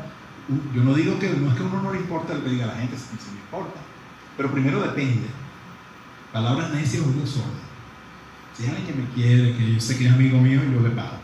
[0.75, 2.67] yo no digo que no es que a uno no le importa lo que diga
[2.67, 3.79] la gente, si me importa.
[4.37, 5.27] Pero primero depende.
[6.31, 7.63] Palabras necias o sordos.
[8.55, 10.89] Si hay alguien que me quiere, que yo sé que es amigo mío, yo le
[10.89, 11.17] pago.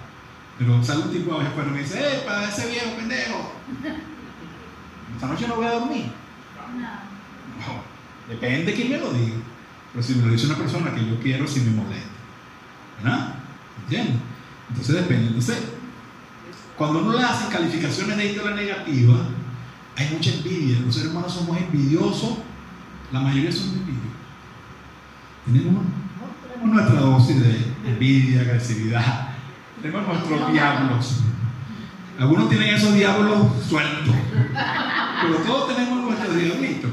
[0.58, 3.54] Pero sale un tipo a veces cuando me dice, ¡eh, para ese viejo pendejo!
[5.16, 6.06] Esta noche no voy a dormir.
[7.60, 7.90] No.
[8.30, 9.38] Depende de quién me lo diga.
[9.92, 12.10] Pero si me lo dice una persona que yo quiero, si me molesta.
[13.02, 13.36] ¿Verdad?
[13.84, 14.16] ¿Entiendes?
[14.70, 15.28] Entonces depende.
[15.28, 15.58] Entonces,
[16.78, 19.18] cuando uno le hace calificaciones de índole negativa,
[19.96, 20.80] hay mucha envidia.
[20.80, 22.38] Los seres humanos somos envidiosos.
[23.12, 24.10] La mayoría somos envidiosos.
[25.46, 25.84] Tenemos,
[26.44, 29.30] tenemos nuestra dosis de envidia, agresividad.
[29.82, 31.22] Tenemos nuestros diablos.
[32.20, 34.14] Algunos tienen esos diablos sueltos.
[35.22, 36.92] Pero todos tenemos nuestros diablitos.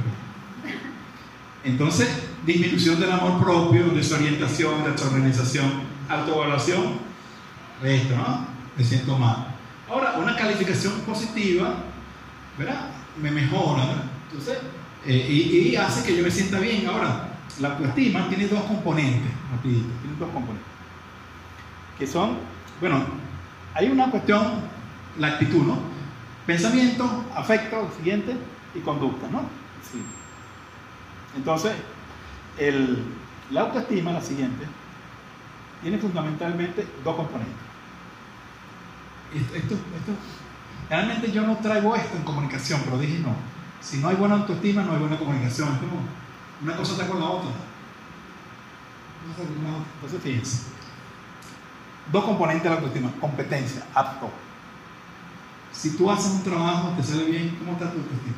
[1.64, 2.08] Entonces,
[2.46, 7.00] disminución del amor propio, desorientación, desorganización, autoevaluación,
[7.82, 8.46] esto, ¿no?
[8.76, 9.48] Me siento mal.
[9.90, 11.74] Ahora, una calificación positiva,
[12.56, 12.90] ¿verdad?
[13.20, 14.04] Me mejora, ¿verdad?
[14.30, 14.58] Entonces,
[15.06, 16.86] eh, y, hace que yo me sienta bien.
[16.86, 20.66] Ahora, la autoestima tiene dos componentes, rapidito, tiene dos componentes.
[21.98, 22.38] Que son,
[22.80, 23.04] bueno,
[23.74, 24.60] hay una cuestión,
[25.18, 25.78] la actitud, ¿no?
[26.46, 28.36] Pensamiento, afecto, siguiente,
[28.74, 29.40] y conducta, ¿no?
[29.82, 30.02] Sí.
[31.36, 31.72] Entonces,
[32.58, 33.04] el,
[33.50, 34.66] la autoestima, la siguiente,
[35.82, 37.54] tiene fundamentalmente dos componentes.
[39.34, 40.12] Esto, esto,
[40.88, 43.34] realmente yo no traigo esto en comunicación, pero dije no.
[43.80, 45.68] Si no hay buena autoestima, no hay buena comunicación.
[45.74, 46.00] Es como
[46.62, 47.50] una cosa está con la otra.
[49.96, 50.62] Entonces, fíjense.
[52.10, 53.10] Dos componentes de la autoestima.
[53.20, 54.30] Competencia, apto.
[55.76, 58.36] Si tú haces un trabajo, te sale bien, ¿cómo está tu autoestima?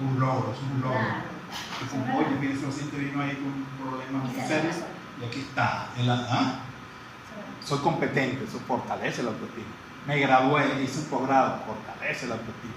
[0.00, 2.18] Un logro, es un logro.
[2.18, 4.76] Oye, mire, se lo siente vino ahí con problemas muy serios
[5.20, 5.88] y aquí está.
[6.30, 6.60] ¿ah?
[7.64, 9.66] Soy competente, eso fortalece la autoestima.
[10.06, 12.74] Me gradué, hice un posgrado, fortalece la autoestima.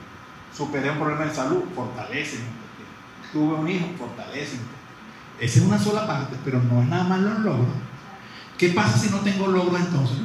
[0.56, 3.32] Superé un problema de salud, fortalece mi autoestima.
[3.32, 5.40] Tuve un hijo, fortalece mi autoestima.
[5.40, 7.76] Esa es una sola parte, pero no es nada más los logros.
[8.58, 10.18] ¿Qué pasa si no tengo logros entonces?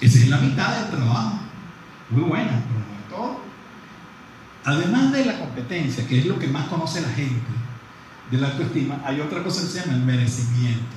[0.00, 1.38] Esa es la mitad del trabajo.
[2.10, 3.40] Muy buena, pero no es todo.
[4.64, 7.40] Además de la competencia, que es lo que más conoce la gente,
[8.30, 10.96] de la autoestima, hay otra cosa que se llama el merecimiento.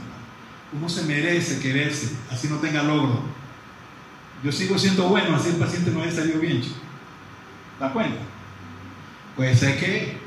[0.74, 3.22] Uno se merece quererse, así no tenga logro.
[4.44, 6.62] Yo sigo siendo bueno, así el paciente no haya salido bien.
[7.80, 8.20] ¿Da cuenta?
[9.36, 10.18] Puede ser que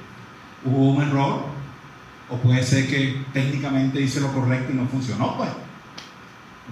[0.64, 1.46] hubo un error,
[2.30, 5.50] o puede ser que técnicamente hice lo correcto y no funcionó, pues.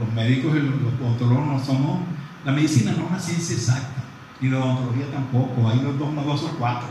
[0.01, 2.01] Los médicos y los odontólogos no somos.
[2.45, 4.03] La medicina no es una ciencia exacta,
[4.41, 5.69] ni la odontología tampoco.
[5.69, 6.89] Hay los dos más dos o cuatro.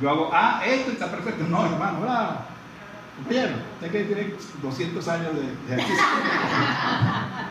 [0.00, 1.44] Yo hago, ah, esto está perfecto.
[1.48, 2.52] No, hermano, bravo.
[3.16, 6.04] Compañero, usted que tiene 200 años de, de ejercicio.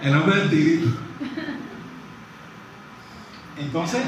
[0.02, 0.92] El nombre del tigre.
[3.58, 4.02] Entonces,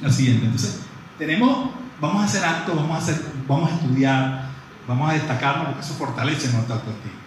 [0.00, 0.46] la siguiente.
[0.46, 0.82] Entonces,
[1.18, 4.48] tenemos, vamos a hacer actos, vamos a, hacer, vamos a estudiar,
[4.88, 7.21] vamos a destacarnos porque eso fortalece nuestra autoestima.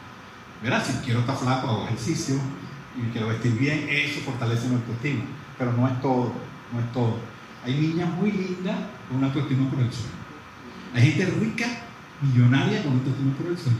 [0.63, 0.83] ¿Verdad?
[0.85, 2.35] Si quiero estar flaco, hago ejercicio
[2.97, 5.23] y quiero vestir bien, eso fortalece nuestra autoestima.
[5.57, 6.31] Pero no es todo,
[6.73, 7.17] no es todo.
[7.65, 8.77] Hay niñas muy lindas
[9.07, 10.15] con una autoestima por el suelo.
[10.93, 11.65] Hay gente rica,
[12.21, 13.77] millonaria, con una autoestima por el suelo.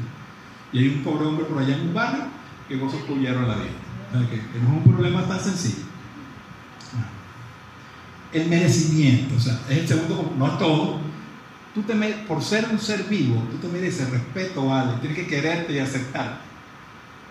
[0.74, 2.24] Y hay un pobre hombre por allá en un barrio
[2.68, 3.70] que goza a la vida.
[4.10, 5.86] O sea, que, no es un problema tan sencillo.
[8.34, 11.00] El merecimiento, o sea, es el segundo, no es todo.
[11.74, 11.94] Tú te,
[12.28, 16.55] por ser un ser vivo, tú te mereces respeto, vale, tienes que quererte y aceptarte.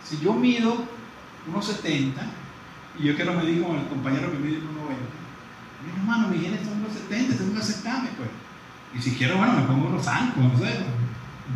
[0.04, 0.84] Si yo mido
[1.52, 2.12] 1,70
[2.98, 4.64] y yo quiero medir con el compañero que mide 1,90,
[5.84, 8.30] mi hermano, mi genes son 1,70, tengo que aceptarme, pues.
[8.94, 10.76] Y si quiero, bueno, me pongo unos zancos, no sé.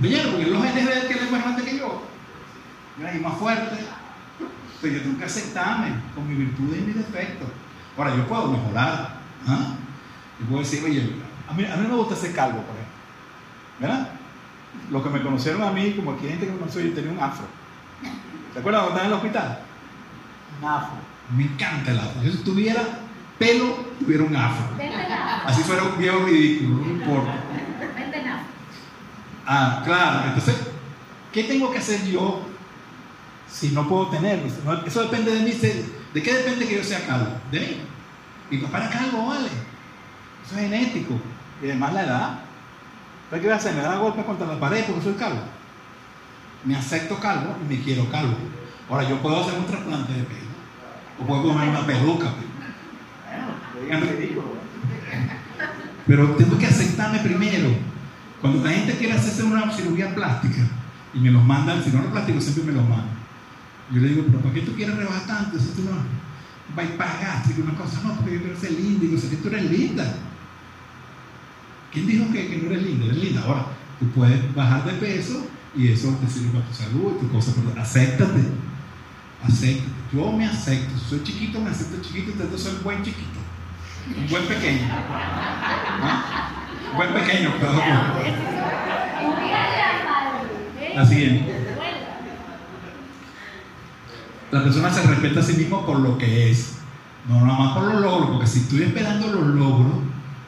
[0.02, 2.02] Pero porque los genes de él que él es más grande que yo.
[2.98, 3.76] Y más fuerte.
[4.80, 7.48] Pues yo tengo que aceptarme con mi virtud y mis defectos.
[7.96, 9.20] Ahora, yo puedo mejorar.
[9.46, 9.74] ¿ah?
[10.40, 11.14] Yo puedo decir, oye,
[11.48, 12.98] a mí, a mí me gusta ser calvo, por ejemplo.
[13.80, 14.10] ¿Verdad?
[14.90, 17.20] Los que me conocieron a mí, como aquí gente que me conoció, yo tenía un
[17.20, 17.46] afro.
[18.52, 19.58] ¿Se acuerdan cuando estaba en el hospital?
[20.60, 20.98] Un afro.
[21.36, 22.22] Me encanta el afro.
[22.22, 22.82] Yo si tuviera
[23.38, 24.66] pelo, tuviera un afro.
[25.44, 27.34] Así fuera un viejo ridículo, no importa.
[29.46, 30.28] Ah, claro.
[30.28, 30.56] Entonces,
[31.32, 32.42] ¿qué tengo que hacer yo
[33.50, 34.46] si no puedo tenerlo?
[34.86, 35.52] Eso depende de mí.
[35.52, 37.32] ¿De qué depende que yo sea calvo?
[37.50, 37.80] De mí.
[38.50, 39.48] Mi papá era calvo, vale.
[40.44, 41.14] Eso es genético.
[41.62, 42.40] Y además la edad.
[43.30, 43.74] ¿Qué voy a hacer?
[43.74, 45.40] Me da golpes contra la pared porque soy calvo.
[46.64, 48.36] Me acepto calvo y me quiero calvo.
[48.88, 50.48] Ahora, yo puedo hacer un trasplante de pelo.
[51.20, 52.32] O puedo poner una peluca.
[56.06, 57.68] Pero tengo que aceptarme primero.
[58.40, 60.62] Cuando la gente quiere hacerse una cirugía plástica
[61.12, 63.18] y me los mandan, si no lo plástico, siempre me los mandan.
[63.90, 65.58] Yo le digo, pero ¿por qué tú quieres rebajar tanto?
[65.58, 65.90] Si tú no
[66.76, 69.04] bypass gástrico, una cosa, no, porque yo quiero ser linda.
[69.04, 70.14] Y yo sé que tú eres linda.
[71.92, 73.06] ¿Quién dijo que, que no eres linda?
[73.06, 73.42] Eres linda.
[73.42, 73.66] Ahora,
[73.98, 77.52] tú puedes bajar de peso y eso te sirve para tu salud y tu cosa,
[77.54, 78.40] pero acéptate.
[79.42, 79.88] Acéptate.
[80.12, 80.98] Yo me acepto.
[80.98, 83.38] Si soy chiquito, me acepto chiquito, entonces soy buen chiquito.
[84.16, 84.88] Un buen pequeño.
[84.90, 86.50] ¿Ah?
[86.90, 87.82] Un buen pequeño, perdón.
[90.94, 91.68] La siguiente.
[94.50, 96.78] La persona se respeta a sí mismo por lo que es,
[97.28, 99.92] no nada más por los logros, porque si estoy esperando los logros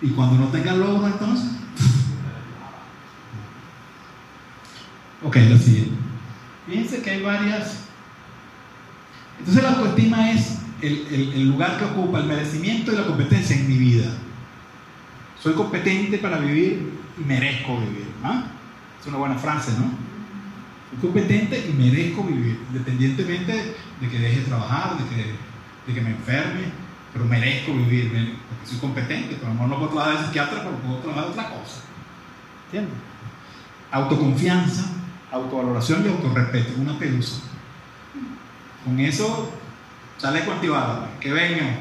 [0.01, 1.60] y cuando no tenga logros, entonces.
[5.23, 5.93] Ok, la siguiente.
[6.67, 7.85] Fíjense que hay varias.
[9.39, 13.57] Entonces, la autoestima es el, el, el lugar que ocupa el merecimiento y la competencia
[13.57, 14.11] en mi vida.
[15.43, 18.07] Soy competente para vivir y merezco vivir.
[18.23, 18.45] ¿ah?
[19.01, 19.91] Es una buena frase, ¿no?
[20.91, 25.35] Soy competente y merezco vivir, independientemente de que deje de trabajar, de que,
[25.87, 26.65] de que me enferme,
[27.13, 30.99] pero merezco vivir, porque soy competente, pero lo no puedo trabajar de psiquiatra, pero puedo
[30.99, 31.83] trabajar de otra cosa.
[32.67, 32.95] ¿Entiendes?
[33.93, 34.85] Autoconfianza,
[35.33, 37.43] autovaloración y autorrespeto, una pelusa.
[38.85, 39.53] Con eso,
[40.19, 41.79] chaleco antibala, que vengan,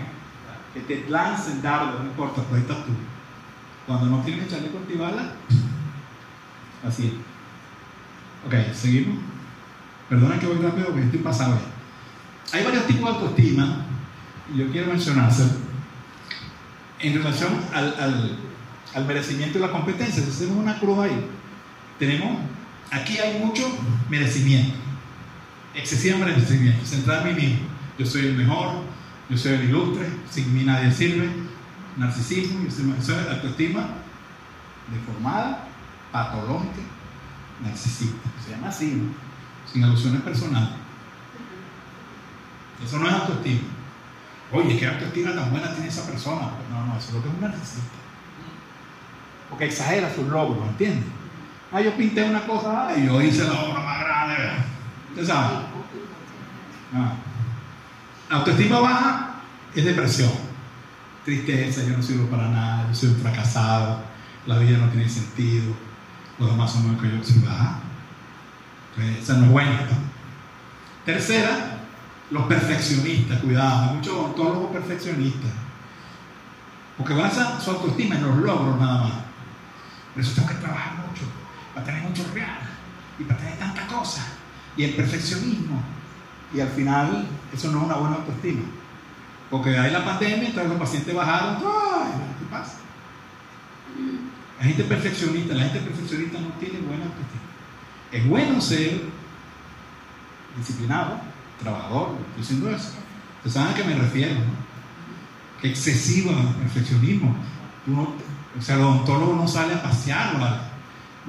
[0.73, 2.91] que te lancen dardo, no importa, pues estás tú.
[3.87, 5.33] Cuando no tienes chaleco antibala,
[6.85, 7.13] así es.
[8.45, 9.17] Ok, seguimos.
[10.07, 12.57] Perdona que voy rápido porque estoy pasado ya.
[12.57, 13.85] Hay varios tipos de autoestima
[14.53, 15.43] y yo quiero mencionarse
[16.99, 18.37] en relación al, al,
[18.95, 20.23] al, merecimiento y la competencia.
[20.23, 21.25] Si hacemos una cruz ahí,
[21.99, 22.39] tenemos,
[22.91, 23.67] aquí hay mucho
[24.09, 24.75] merecimiento,
[25.75, 27.67] excesivo merecimiento, centrado en mí mismo.
[27.97, 28.83] Yo soy el mejor,
[29.29, 31.29] yo soy el ilustre, sin mí nadie sirve,
[31.97, 33.89] narcisismo, yo soy, soy autoestima
[34.91, 35.67] deformada,
[36.11, 36.81] patológica,
[37.61, 38.29] narcisista.
[38.43, 39.13] Se llama así, ¿no?
[39.71, 40.69] sin alusiones personales.
[42.83, 43.67] Eso no es autoestima.
[44.51, 46.51] Oye, ¿qué autoestima tan buena tiene esa persona?
[46.71, 47.97] No, no, eso es lo que es un narcisista.
[49.49, 51.05] Porque exagera sus logros, ¿entiendes?
[51.71, 54.35] Ah, yo pinté una cosa, y yo hice la obra más grande.
[55.11, 55.55] ¿Usted sabe?
[56.93, 57.13] Ah.
[58.29, 59.35] Autoestima baja
[59.75, 60.31] es depresión,
[61.25, 64.01] tristeza, yo no sirvo para nada, yo soy un fracasado,
[64.45, 65.75] la vida no tiene sentido,
[66.39, 67.23] los demás son mejores que yo.
[67.23, 67.79] Sí, va.
[68.95, 69.87] Entonces, esa no es buena.
[71.05, 71.79] Tercera,
[72.31, 75.51] los perfeccionistas, cuidado, hay muchos odontólogos perfeccionistas.
[76.97, 79.13] Porque basan su autoestima en los logros nada más.
[80.13, 81.21] Por eso tengo que trabajar mucho,
[81.79, 82.59] para tener mucho real
[83.17, 84.25] y para tener tanta cosa.
[84.75, 85.81] Y el perfeccionismo.
[86.53, 88.63] Y al final, eso no es una buena autoestima.
[89.49, 91.57] Porque hay la pandemia, entonces los pacientes bajaron.
[91.57, 92.11] ¡Ay!
[92.39, 92.77] ¿Qué pasa?
[94.59, 97.41] La gente perfeccionista, la gente perfeccionista no tiene buena autoestima.
[98.11, 99.01] Es bueno ser
[100.57, 101.19] disciplinado,
[101.61, 102.91] trabajador, estoy diciendo eso.
[103.37, 105.61] Ustedes saben a qué me refiero, ¿no?
[105.61, 107.35] Que excesivo perfeccionismo.
[107.87, 108.13] Uno,
[108.57, 110.35] o sea, el odontólogo no sale a pasear,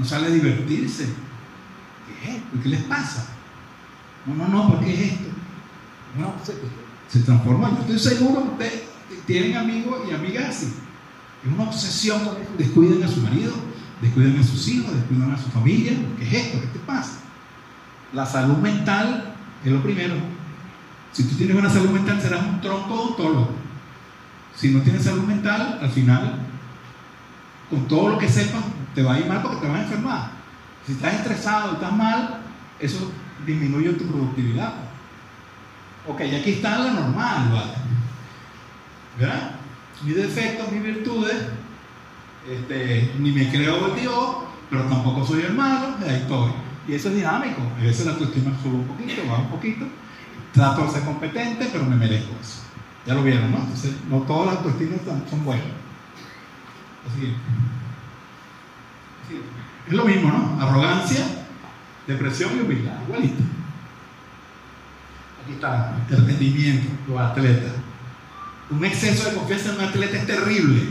[0.00, 1.06] no sale a divertirse.
[2.06, 2.62] ¿Qué es?
[2.62, 3.26] ¿Qué les pasa?
[4.24, 5.28] No, no, no, ¿por qué es esto?
[6.18, 6.54] No, se,
[7.06, 7.70] se transforma.
[7.70, 8.82] Yo estoy seguro que ustedes
[9.26, 10.72] tienen amigos y amigas así.
[11.44, 12.50] Es una obsesión con eso.
[12.56, 13.52] Descuiden a su marido,
[14.00, 15.92] descuiden a sus hijos, descuiden a su familia.
[16.18, 16.60] ¿Qué es esto?
[16.62, 17.18] ¿Qué te pasa?
[18.14, 20.14] La salud mental es lo primero.
[21.12, 23.50] Si tú tienes una salud mental, serás un tronco odontólogo.
[24.56, 26.38] Si no tienes salud mental, al final,
[27.68, 28.62] con todo lo que sepas,
[28.94, 30.30] te va a ir mal porque te vas a enfermar.
[30.86, 32.40] Si estás estresado, estás mal,
[32.78, 33.12] eso
[33.46, 34.72] disminuye tu productividad.
[36.06, 37.52] Ok, y aquí está la normal.
[39.18, 39.52] ¿Verdad?
[40.02, 41.36] Mis defectos, mis virtudes,
[42.48, 44.36] este, ni me creo Dios,
[44.70, 46.52] pero tampoco soy el malo, ahí estoy.
[46.88, 49.84] Y eso es dinámico, a veces la autoestima sube un poquito, baja un poquito,
[50.52, 52.62] trato de ser competente, pero me merezco eso.
[53.06, 53.58] Ya lo vieron, ¿no?
[53.58, 55.66] Entonces, no todas las autoestimas son buenas.
[57.06, 57.34] Así
[59.86, 60.60] es lo mismo, ¿no?
[60.60, 61.24] Arrogancia,
[62.06, 63.42] depresión y humildad, igualito.
[65.42, 67.72] Aquí está el rendimiento, los atletas.
[68.70, 70.82] Un exceso de confianza en un atleta es terrible.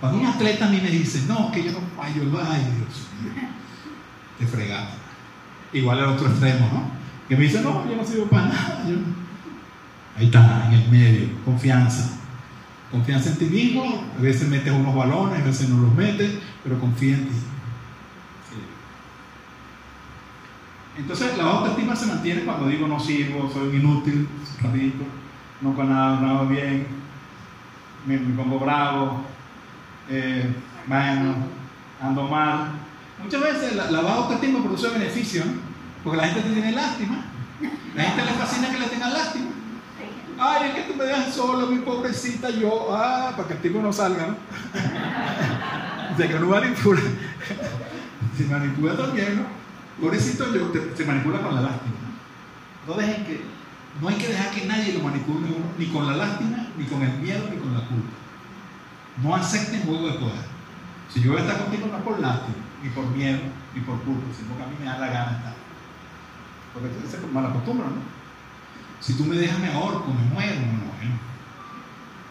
[0.00, 3.48] Cuando un atleta a mí me dice, no, que yo no fallo, ay Dios mío,
[4.38, 4.96] te fregaste.
[5.72, 6.90] Igual el otro extremo, ¿no?
[7.28, 8.84] Que me dice, no, yo no sirvo para nada.
[10.16, 12.18] Ahí está, en el medio, confianza.
[12.90, 16.30] Confianza en ti mismo, a veces metes unos balones, a veces no los metes,
[16.62, 17.34] pero confía en ti.
[20.96, 24.28] Entonces la autoestima se mantiene cuando digo no sirvo, soy inútil,
[24.62, 25.04] rapidito,
[25.60, 26.86] no con nada, hago bien,
[28.06, 29.22] me, pongo bravo,
[30.08, 30.54] eh,
[30.86, 31.34] bueno,
[32.00, 32.70] ando mal.
[33.22, 35.52] Muchas veces la, baja autoestima produce beneficio, ¿no?
[36.04, 37.24] porque la gente te tiene lástima.
[37.94, 39.46] La gente le fascina que le tengan lástima.
[40.38, 43.80] Ay, es que tú me dejas solo, mi pobrecita, yo, ah, para que el tipo
[43.80, 44.36] no salga, ¿no?
[46.18, 47.00] De que no manipula.
[48.36, 49.63] Si manipula también, ¿no?
[50.00, 51.94] Pobrecito yo, se manipula con la lástima.
[52.86, 53.40] No dejen que,
[54.00, 57.02] no hay que dejar que nadie lo manipule uno, ni con la lástima, ni con
[57.02, 58.12] el miedo, ni con la culpa.
[59.22, 60.44] No acepten juego de poder.
[61.12, 63.40] Si yo voy a estar contigo no es por lástima, ni por miedo,
[63.74, 65.54] ni por culpa, sino que a mí me da la gana estar.
[66.72, 68.02] Porque entonces se mala costumbre, ¿no?
[69.00, 71.18] Si tú me dejas mejor, pues me muero, no, bueno.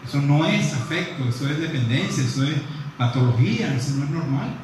[0.04, 2.56] Eso no es afecto, eso es dependencia, eso es
[2.98, 4.54] patología, eso no es normal.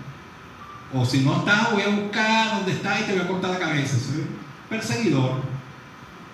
[0.93, 3.59] O si no estás, voy a buscar dónde está y te voy a cortar la
[3.59, 3.97] cabeza.
[4.69, 5.43] Perseguidor.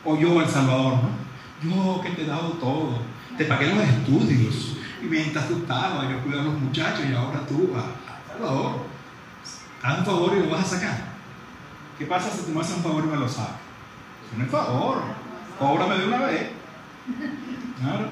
[0.04, 1.96] O yo, el Salvador, ¿no?
[1.96, 2.98] Yo que te he dado todo.
[3.36, 4.76] Te pagué los estudios.
[5.02, 7.84] Y mientras tú estabas, yo cuidaba a los muchachos y ahora tú vas.
[8.28, 8.86] Salvador.
[9.98, 11.04] Un favor y lo vas a sacar.
[11.98, 13.56] ¿Qué pasa si tú me haces un favor y me lo sacas?
[14.40, 15.02] Es favor.
[15.58, 16.50] Cóbrame de una vez.
[17.80, 18.10] Claro.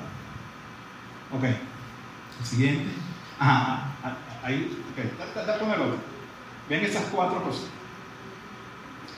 [1.32, 1.44] Ok.
[2.44, 2.92] Siguiente.
[3.38, 3.88] Ajá.
[4.42, 4.70] Ahí.
[4.92, 5.36] Ok.
[5.46, 6.13] Da, el otro.
[6.68, 7.64] Ven esas cuatro cosas.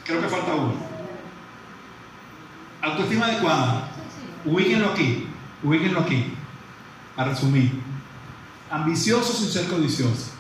[0.05, 0.75] Creo que falta uno.
[2.83, 3.89] Autoestima adecuada.
[4.45, 5.27] Ubíquenlo aquí.
[5.63, 6.33] Ubíquenlo aquí.
[7.17, 7.81] A resumir.
[8.71, 10.33] Ambicioso sin ser codicioso.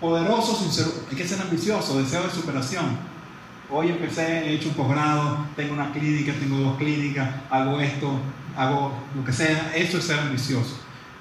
[0.00, 0.86] Poderoso sin ser.
[1.10, 2.98] Hay que ser ambicioso, deseo de superación.
[3.70, 8.18] Hoy empecé, he hecho un posgrado, tengo una clínica, tengo dos clínicas, hago esto,
[8.56, 9.72] hago lo que sea.
[9.74, 10.78] Eso es ser ambicioso.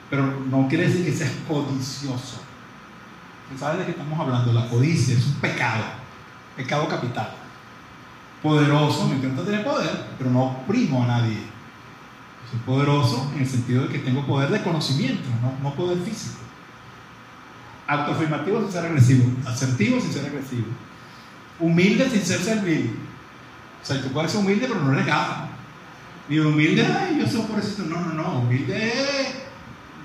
[0.09, 2.46] Pero no quiere decir que seas codicioso.
[3.55, 4.51] ¿Sabes de qué estamos hablando?
[4.51, 5.83] La codicia es un pecado,
[6.55, 7.31] pecado capital.
[8.43, 11.37] Poderoso, me encanta tener poder, pero no oprimo a nadie.
[12.51, 15.27] Soy poderoso en el sentido de que tengo poder de conocimiento,
[15.63, 16.39] no, poder físico.
[17.87, 20.67] Autoafirmativo sin ser agresivo, asertivo sin ser agresivo.
[21.59, 22.99] Humilde sin ser servil.
[23.81, 25.47] O sea, tú puedes ser humilde, pero no eres gafa.
[26.29, 27.83] Ni humilde, ay, yo soy por eso.
[27.83, 28.39] No, no, no.
[28.39, 29.33] Humilde es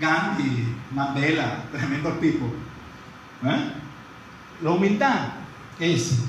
[0.01, 2.47] Gandhi, Mandela, tremendo tipo.
[3.45, 3.73] ¿Eh?
[4.63, 5.33] La humildad
[5.81, 6.21] es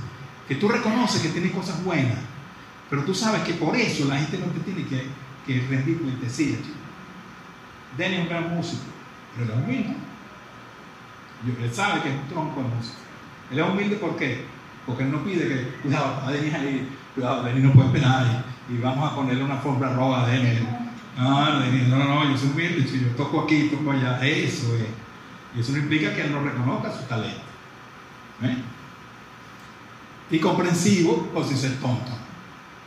[0.47, 2.17] que tú reconoces que tienes cosas buenas,
[2.89, 5.05] pero tú sabes que por eso la gente no te tiene que,
[5.45, 6.57] que rendir cuentecilla.
[7.97, 8.83] Denny es un gran músico,
[9.37, 9.95] pero es humilde.
[11.61, 12.97] Él sabe que es un tronco de música.
[13.51, 14.45] Él es humilde ¿por qué?
[14.85, 18.77] Porque él no pide que, cuidado, a venir ahí, cuidado, Denis no puede esperar y,
[18.77, 20.61] vamos a ponerle una alfombra roja a Denis.
[21.17, 25.02] No, no, no, no, yo soy humilde, yo toco aquí, toco allá, eso es.
[25.55, 27.41] Y eso no implica que él no reconozca su talento.
[28.43, 28.57] ¿eh?
[30.31, 32.11] Y comprensivo por si ser tonto.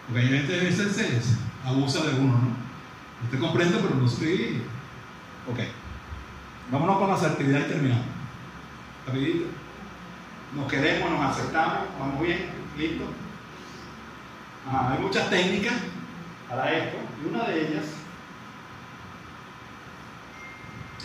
[0.06, 2.66] Porque hay gente veces abusa de uno, ¿no?
[3.24, 4.62] Usted comprende, pero no estoy.
[5.50, 5.60] Ok.
[6.70, 8.06] Vámonos con las actividades y terminamos.
[9.06, 9.46] Rapidito.
[10.54, 12.46] Nos queremos, nos aceptamos, vamos bien,
[12.78, 13.04] listo.
[14.70, 15.74] hay muchas técnicas
[16.48, 17.84] para esto, y una de ellas.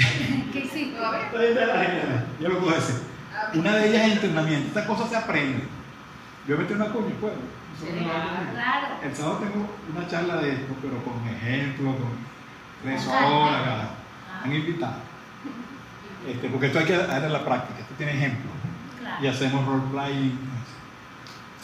[0.54, 0.96] ¿Qué sí?
[2.40, 2.96] Yo lo puedo decir.
[3.54, 4.68] Una de ellas es entrenamiento.
[4.68, 5.64] Esta cosa se aprende.
[6.48, 7.36] Yo metí una coña, ¿puedo?
[8.54, 8.88] claro.
[9.04, 12.12] El sábado tengo una charla de esto, pero con ejemplos, con
[12.84, 13.90] tres horas, acá.
[14.44, 15.12] Han invitado.
[16.28, 18.54] Este, porque esto hay que dar en la práctica, esto tiene ejemplos.
[19.22, 20.34] Y hacemos roleplay.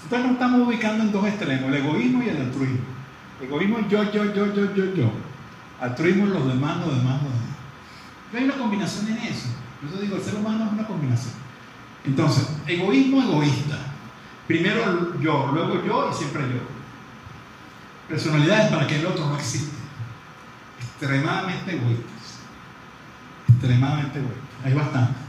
[0.04, 2.86] Entonces nos estamos ubicando en dos extremos, el egoísmo y el altruismo.
[3.42, 5.12] Egoísmo yo, yo, yo, yo, yo, yo.
[5.80, 7.37] Altruismo los demás, los demás, los demás.
[8.34, 9.48] Hay una combinación en eso.
[9.82, 11.34] Yo digo, el ser humano es una combinación.
[12.06, 13.78] Entonces, egoísmo egoísta.
[14.48, 16.62] Primero yo, luego yo y siempre yo.
[18.08, 19.76] Personalidades para que el otro no exista.
[20.80, 22.40] Extremadamente egoístas.
[23.50, 24.66] Extremadamente egoístas.
[24.66, 25.22] Hay bastantes.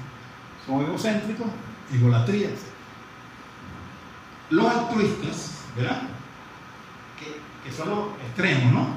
[0.66, 1.48] Son egocéntricos,
[1.92, 2.52] egolatrías.
[4.50, 6.02] Los altruistas, ¿verdad?
[7.18, 8.88] Que, que son los extremos, ¿no?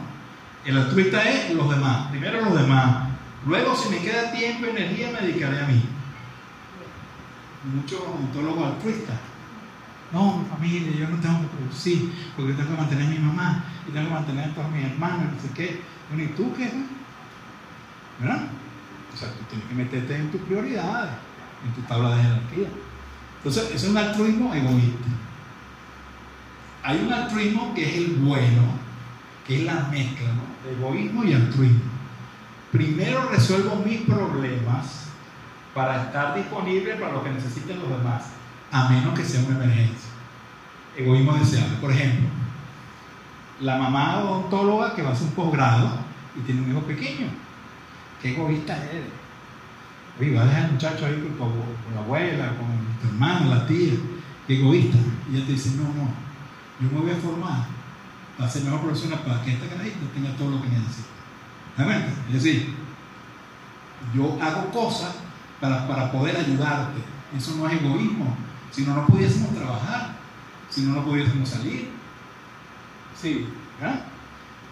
[0.66, 2.10] El altruista es los demás.
[2.12, 3.11] Primero los demás.
[3.46, 5.82] Luego, si me queda tiempo y energía, me dedicaré a mí.
[7.74, 9.18] Muchos ontólogos altruistas.
[10.12, 13.64] No, mi familia, yo no tengo que producir, porque tengo que mantener a mi mamá
[13.88, 15.82] y tengo que mantener a todos mis hermanos, no sé qué.
[16.10, 16.70] Bueno, ¿y tú qué?
[18.20, 18.48] ¿Verdad?
[19.14, 21.14] O sea, tú tienes que meterte en tus prioridades,
[21.66, 22.68] en tu tabla de jerarquía.
[23.38, 25.08] Entonces, es un altruismo egoísta.
[26.84, 28.64] Hay un altruismo que es el bueno,
[29.48, 30.72] que es la mezcla ¿no?
[30.72, 31.91] egoísmo y altruismo.
[32.72, 35.08] Primero resuelvo mis problemas
[35.74, 38.24] para estar disponible para lo que necesiten los demás,
[38.72, 40.10] a menos que sea una emergencia.
[40.98, 41.78] Egoísmo deseable.
[41.80, 42.28] Por ejemplo,
[43.60, 45.92] la mamá odontóloga que va a hacer un posgrado
[46.36, 47.28] y tiene un hijo pequeño
[48.22, 49.10] qué egoísta eres.
[50.20, 52.68] Oye, va a dejar al muchacho ahí con, con, la abuela, con
[53.02, 53.94] tu hermano, la tía,
[54.48, 54.98] qué egoísta.
[55.32, 56.10] Y ella te dice, no, no,
[56.80, 57.66] yo me voy a formar
[58.38, 61.10] para ser mejor profesional para que esta carajita tenga todo lo que necesita.
[61.78, 62.08] ¿Verdad?
[62.28, 62.74] Es decir,
[64.14, 65.16] yo hago cosas
[65.60, 67.00] para, para poder ayudarte.
[67.36, 68.36] Eso no es egoísmo.
[68.72, 70.16] Si no, no pudiésemos trabajar.
[70.70, 71.90] Si no, no pudiésemos salir.
[73.20, 73.48] Sí,
[73.80, 74.02] ¿verdad?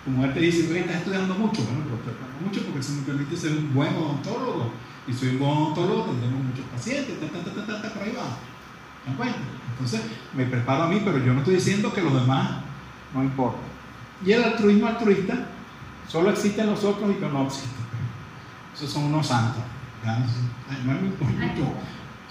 [0.04, 1.62] Tu mujer te dice, oye, estás estudiando mucho.
[1.64, 4.72] Bueno, pero estoy estudiando mucho porque eso me permite ser un buen odontólogo.
[5.08, 8.14] Y soy un buen odontólogo, tendremos muchos pacientes, ta, ta, ta, ta, ta, por ahí
[8.16, 8.38] va.
[9.08, 9.40] ¿Me cuenta?
[9.72, 10.02] Entonces,
[10.36, 12.62] me preparo a mí, pero yo no estoy diciendo que los demás
[13.14, 13.62] no importan.
[14.26, 15.48] Y el altruismo altruista
[16.10, 17.70] solo existe en los otros y que no existe.
[18.76, 19.64] Esos son unos santos.
[20.04, 21.12] No es muy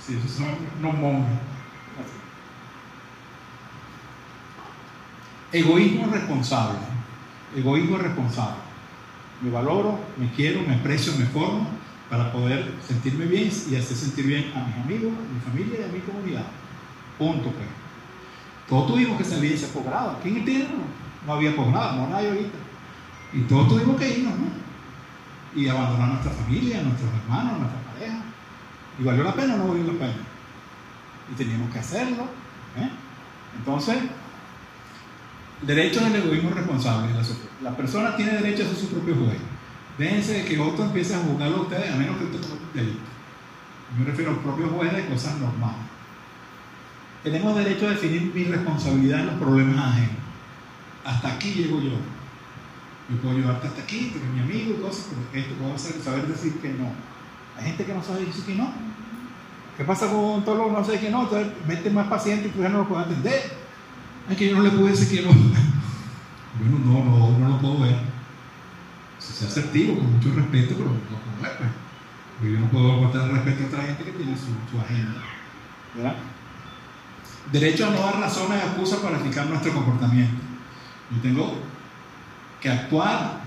[0.04, 0.46] Sí, esos son
[0.80, 1.38] unos monjes.
[5.52, 6.78] Egoísmo responsable.
[7.56, 8.56] Egoísmo responsable.
[9.40, 11.68] Me valoro, me quiero, me aprecio, me formo
[12.10, 15.88] para poder sentirme bien y hacer sentir bien a mis amigos, a mi familia y
[15.88, 16.46] a mi comunidad.
[17.18, 17.66] Punto, pues.
[18.68, 20.12] Todos tuvimos que salir de ese posgrado.
[20.12, 20.74] Aquí en el tiempo
[21.26, 22.67] no había posgrado, no hay ahorita.
[23.32, 24.46] Y todos tuvimos que irnos, ¿no?
[25.54, 28.22] Y abandonar nuestra familia, nuestros hermanos, nuestra pareja.
[28.98, 30.16] ¿Y valió la pena o no valió la pena?
[31.30, 32.24] Y teníamos que hacerlo.
[32.76, 32.90] ¿eh?
[33.58, 33.96] Entonces,
[35.62, 37.12] Derecho al egoísmo responsable.
[37.62, 39.38] La, persona tiene derecho a ser su propio juez.
[39.98, 42.98] Déjense de que otro empiece a juzgarlo a ustedes a menos que usted cometa delito.
[43.98, 45.80] Me refiero al propio juez de cosas normales.
[47.24, 50.16] Tenemos derecho a definir mi responsabilidad en los problemas ajenos.
[51.04, 51.96] Hasta aquí llego yo.
[53.08, 56.26] Yo puedo ayudarte hasta aquí, porque es mi amigo y cosas, pero esto puedo saber
[56.26, 56.92] decir que no.
[57.56, 58.70] Hay gente que no sabe decir que no.
[59.76, 61.22] ¿Qué pasa con todos los no sabe que no?
[61.22, 63.56] Entonces mete más pacientes y tú ya no lo puedes atender.
[64.28, 65.32] Es que yo no le puedo decir que no.
[66.58, 67.96] Bueno, no, no, no lo puedo ver.
[69.20, 71.56] Se sea asertivo, con mucho respeto, pero no puedo ver.
[71.56, 71.70] Pues.
[72.36, 75.20] Porque yo no puedo aportar respeto a otra gente que tiene su, agenda.
[75.94, 76.16] ¿Verdad?
[77.52, 80.42] Derecho a no dar razones y excusas para explicar nuestro comportamiento.
[81.12, 81.58] Yo tengo
[82.60, 83.40] que actuar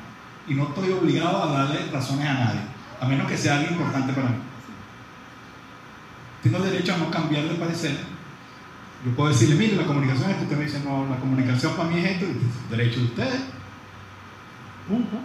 [0.48, 2.62] y no estoy obligado a darle razones a nadie,
[3.00, 4.36] a menos que sea algo importante para mí.
[6.44, 8.12] Tengo derecho a no cambiar de parecer
[9.04, 10.44] yo puedo decirle, mire, la comunicación es esto.
[10.44, 12.26] Usted me dice, no, la comunicación para mí es esto.
[12.70, 13.42] Derecho de ustedes.
[14.88, 15.18] Punto.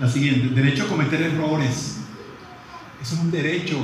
[0.00, 1.98] La siguiente, derecho a cometer errores.
[3.00, 3.78] Eso es un derecho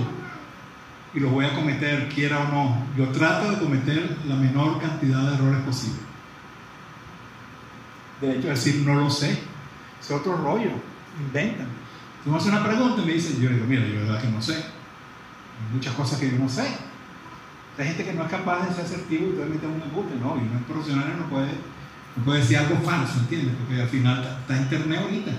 [1.14, 2.86] y los voy a cometer, quiera o no.
[2.96, 6.00] Yo trato de cometer la menor cantidad de errores posible.
[8.20, 9.38] De hecho, decir no lo sé,
[10.00, 10.70] es otro rollo,
[11.20, 11.68] inventan.
[12.24, 14.28] Tú me haces una pregunta y me dicen, yo digo, mira, yo de verdad que
[14.28, 14.54] no sé.
[14.54, 16.66] Hay muchas cosas que yo no sé.
[17.78, 20.36] Hay gente que no es capaz de ser asertivo y entonces mete un embuste, ¿no?
[20.36, 21.52] Y un profesional no puede,
[22.16, 23.54] no puede decir algo falso, ¿entiendes?
[23.56, 25.32] Porque al final está, está internet ahorita.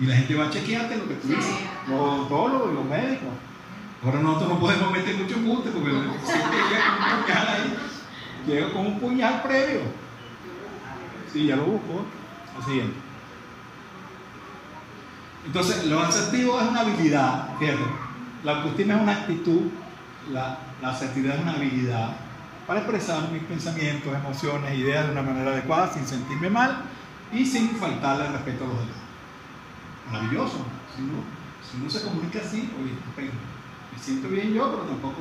[0.00, 1.56] Y la gente va a chequearte lo que tú dices,
[1.88, 3.28] los odontólogos y los médicos.
[4.04, 5.90] Ahora nosotros no podemos meter mucho embuste porque
[6.24, 7.76] siempre llega con un puñal ahí,
[8.46, 9.80] llega con un puñal previo.
[11.32, 12.04] Sí, ya lo busco.
[12.56, 12.96] Lo siguiente.
[15.46, 17.82] Entonces, lo asertivo es una habilidad, fíjate.
[18.44, 19.62] La autoestima es una actitud,
[20.32, 22.16] la, la asertividad es una habilidad
[22.66, 26.82] para expresar mis pensamientos, emociones, ideas de una manera adecuada, sin sentirme mal
[27.32, 28.96] y sin faltarle al respeto a los demás.
[30.12, 30.64] Maravilloso.
[30.94, 31.22] Si uno,
[31.68, 33.52] si uno se comunica así, oye, estupendo
[33.92, 35.20] me siento bien yo, pero tampoco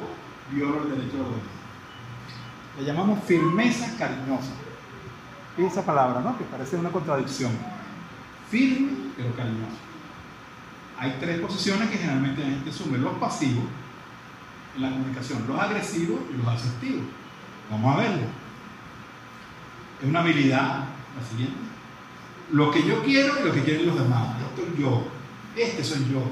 [0.51, 1.59] violo el derecho de los demás.
[2.79, 4.51] Le llamamos firmeza cariñosa.
[5.57, 6.37] Esa palabra, ¿no?
[6.37, 7.51] Que parece una contradicción.
[8.49, 9.77] Firme, pero cariñoso.
[10.97, 12.97] Hay tres posiciones que generalmente la gente asume.
[12.97, 13.65] Los pasivos
[14.75, 17.03] en la comunicación, los agresivos y los asertivos.
[17.69, 18.27] Vamos a verlo.
[20.01, 20.85] Es una habilidad,
[21.17, 21.59] la siguiente.
[22.51, 24.35] Lo que yo quiero y lo que quieren los demás.
[24.41, 25.07] Esto soy yo.
[25.55, 26.23] Este soy yo.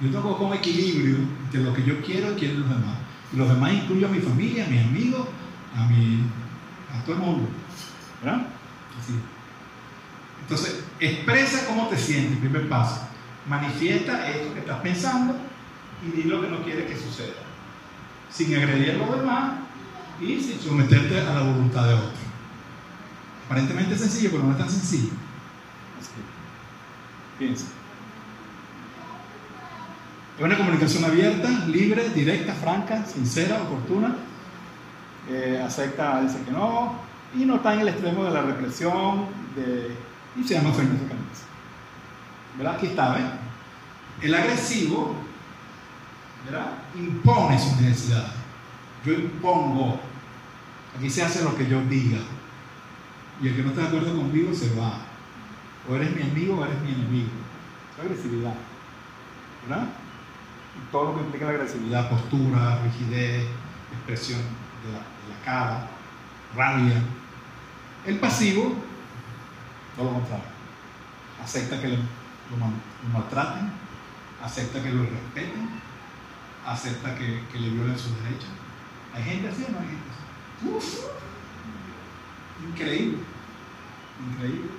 [0.00, 2.98] Yo tengo como equilibrio entre lo que yo quiero y quieren los demás.
[3.32, 5.28] Y los demás incluyo a mi familia, a mis amigos,
[5.76, 6.20] a, mi,
[6.92, 7.48] a todo el mundo.
[8.22, 8.46] ¿Verdad?
[9.00, 9.14] Así.
[10.42, 13.00] Entonces, expresa cómo te sientes, primer paso.
[13.48, 15.36] Manifiesta esto que estás pensando
[16.06, 17.34] y di lo que no quieres que suceda.
[18.30, 19.52] Sin agredir a los demás
[20.20, 22.24] y sin someterte a la voluntad de otro.
[23.46, 25.12] Aparentemente sencillo, pero no es tan sencillo.
[26.00, 26.10] Así.
[27.38, 27.66] Piensa.
[30.38, 34.16] Es una comunicación abierta, libre, directa, franca, sincera, oportuna.
[35.30, 37.00] Eh, acepta, dice que no,
[37.36, 39.26] y no está en el extremo de la represión,
[39.56, 39.96] de,
[40.36, 41.14] y se llama cariñosa.
[42.56, 42.74] ¿Verdad?
[42.74, 43.26] Aquí está, ¿ven?
[44.22, 45.16] El agresivo,
[46.44, 46.72] ¿verdad?
[46.94, 48.32] Impone sus necesidades.
[49.04, 50.00] Yo impongo.
[50.96, 52.18] Aquí se hace lo que yo diga.
[53.42, 55.00] Y el que no está de acuerdo conmigo se va.
[55.90, 57.30] O eres mi amigo o eres mi enemigo.
[57.92, 58.54] Es agresividad.
[59.68, 59.88] ¿Verdad?
[60.90, 63.46] todo lo que implica la agresividad, postura, rigidez,
[63.92, 64.40] expresión
[64.84, 65.88] de la cara,
[66.54, 67.02] rabia.
[68.06, 68.74] El pasivo,
[69.96, 70.44] todo lo contrario,
[71.42, 73.70] acepta que lo, lo, maltraten,
[74.42, 75.70] acepta que lo respeten,
[76.66, 78.50] acepta que, que, le violen sus derechos.
[79.14, 80.68] ¿Hay gente así o no hay gente así?
[80.68, 81.06] Uf,
[82.68, 83.18] increíble,
[84.30, 84.70] increíble.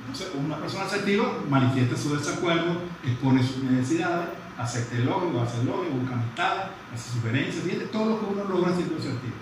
[0.00, 4.28] Entonces, una persona asertiva manifiesta su desacuerdo, expone sus necesidades,
[4.58, 8.44] acepta el logro, hace el logro, busca amistad, hace sugerencias, fíjate todo lo que uno
[8.44, 9.34] logra siendo asertivo.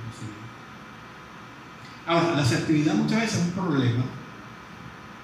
[2.07, 4.05] Ahora, la asertividad muchas veces es un problema,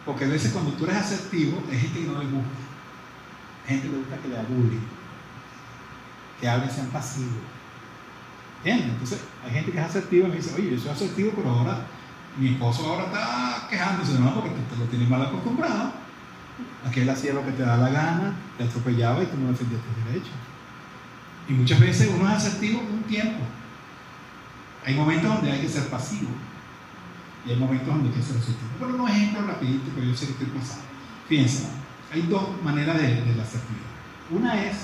[0.07, 2.51] porque a veces cuando tú eres asertivo, hay gente que no le gusta.
[3.65, 4.87] Hay gente que le gusta que le bullying,
[6.41, 7.29] que hablen sean pasivos.
[8.59, 8.91] ¿Entiendes?
[8.91, 11.87] Entonces, hay gente que es asertiva y me dice, oye, yo soy asertivo, pero ahora
[12.39, 14.35] mi esposo ahora está quejándose, ¿no?
[14.35, 15.93] Porque te, te lo tienes mal acostumbrado.
[16.87, 20.05] Aquel hacía lo que te da la gana, te atropellaba y tú no defendías tus
[20.07, 20.33] derechos.
[21.49, 23.41] Y muchas veces uno es asertivo un tiempo.
[24.85, 26.31] Hay momentos donde hay que ser pasivo.
[27.47, 28.71] Y hay momentos donde hay que ser asertivo.
[28.79, 30.85] Bueno, un ejemplo rapidito, pero yo sé que estoy pasando.
[31.29, 31.67] Fíjense,
[32.13, 33.91] hay dos maneras de, de la asertividad.
[34.31, 34.77] Una es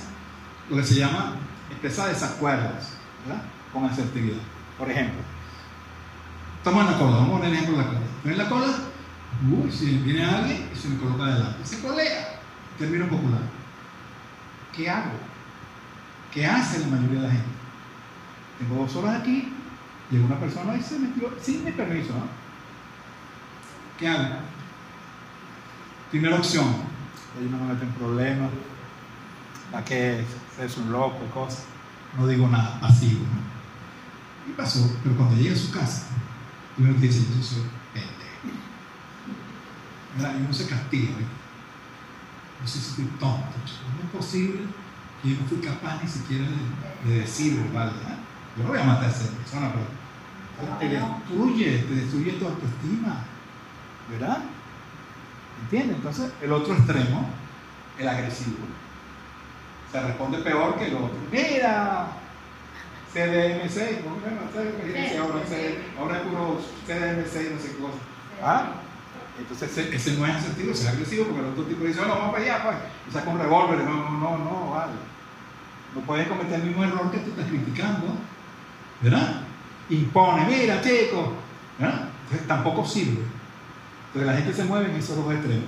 [0.69, 1.36] lo que se llama
[1.70, 2.93] expresar desacuerdos.
[3.73, 4.39] Con asertividad.
[4.78, 5.20] Por ejemplo,
[6.66, 8.01] Estamos en la cola, vamos a poner ejemplo en la cola.
[8.24, 8.66] ¿Ven en la cola?
[9.45, 11.65] Uy, si viene alguien y se me coloca adelante.
[11.65, 12.41] Se colea.
[12.79, 13.43] Término popular.
[14.75, 15.13] ¿Qué hago?
[16.33, 17.49] ¿Qué hace la mayoría de la gente?
[18.59, 19.53] Tengo dos horas aquí,
[20.11, 22.13] llega una persona y se metió sin mi permiso.
[22.13, 22.27] ¿no?
[23.99, 24.37] ¿Qué hago?
[26.11, 26.67] Primera opción.
[27.39, 28.51] Ellos no me meten problemas.
[29.71, 30.25] ¿Para qué
[30.61, 31.65] es un loco cosas?
[32.17, 33.21] No digo nada, pasivo.
[33.21, 34.51] ¿no?
[34.51, 36.07] Y pasó, pero cuando llega a su casa,
[36.79, 37.63] y uno dice, yo soy.
[40.17, 40.35] ¿Verdad?
[40.39, 41.13] Y uno se castiga.
[41.13, 41.29] ¿verdad?
[42.61, 43.47] No sé si estoy tonto.
[43.97, 44.61] No es posible
[45.23, 46.45] que yo no fui capaz ni siquiera
[47.05, 47.93] de, de decir verbal.
[47.97, 48.19] ¿verdad?
[48.57, 53.25] Yo no voy a matar a esa persona, pero te destruye, te destruye tu autoestima.
[54.11, 54.39] ¿Verdad?
[55.63, 55.97] ¿Entiendes?
[55.97, 57.29] Entonces, el otro extremo,
[57.99, 58.59] el agresivo,
[59.91, 61.17] se responde peor que el otro.
[61.33, 62.09] Mira,
[63.13, 65.23] CDMC, ¿cómo se llama?
[65.23, 65.41] Ahora,
[65.99, 67.99] ahora es puro CDMC y no sé qué cosa.
[68.43, 68.73] ¿Ah?
[69.39, 72.33] Entonces ese, no es asertivo, ese es agresivo, porque el otro tipo dice, no, vamos
[72.33, 72.77] para allá, pues,
[73.09, 74.93] y saca un revólver, no, no, no, no, vale.
[75.95, 78.07] No puedes cometer el mismo error que tú estás criticando,
[79.03, 79.43] ¿verdad?
[79.91, 81.35] Impone, mira, chico,
[81.79, 82.09] ¿verdad?
[82.25, 83.23] Entonces tampoco sirve.
[84.07, 85.65] Entonces la gente se mueve en esos dos extremos.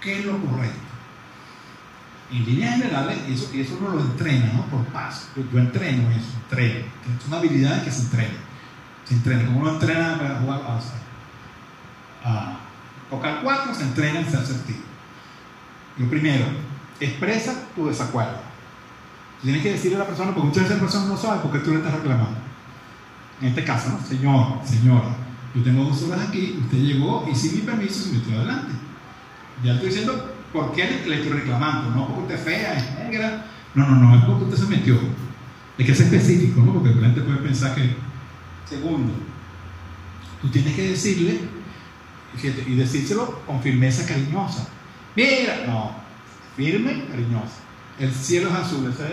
[0.00, 0.78] ¿Qué es lo correcto?
[2.32, 4.64] En líneas generales, eso, eso uno lo entrena, ¿no?
[4.66, 5.28] Por paso.
[5.36, 6.86] Yo, yo entreno eso, entreno.
[7.20, 8.38] Es una habilidad que se entrena.
[9.04, 9.44] Se entrena.
[9.44, 10.60] Como uno entrena para jugar
[12.24, 12.58] a, a
[13.12, 14.78] tocar cuatro, se entrena en ser asertivo.
[15.98, 16.46] Lo primero,
[16.98, 18.40] expresa tu desacuerdo.
[19.42, 21.58] Tienes que decirle a la persona, porque muchas veces la persona no sabe por qué
[21.58, 22.38] tú le estás reclamando.
[23.40, 23.98] En este caso.
[24.08, 25.14] Señor, señora,
[25.54, 28.72] yo tengo dos horas aquí, usted llegó y sin mi permiso se metió adelante.
[29.62, 33.46] Ya estoy diciendo por qué le estoy reclamando, no porque usted es fea, es negra.
[33.74, 34.98] No, no, no, es porque usted se metió.
[35.76, 36.72] Es que es específico, ¿no?
[36.72, 37.94] Porque la gente puede pensar que.
[38.64, 39.12] Segundo,
[40.40, 41.40] tú tienes que decirle
[42.66, 44.68] y decírselo con firmeza cariñosa.
[45.14, 45.92] Mira, no,
[46.56, 47.60] firme, cariñosa.
[47.98, 49.04] El cielo es azul, eso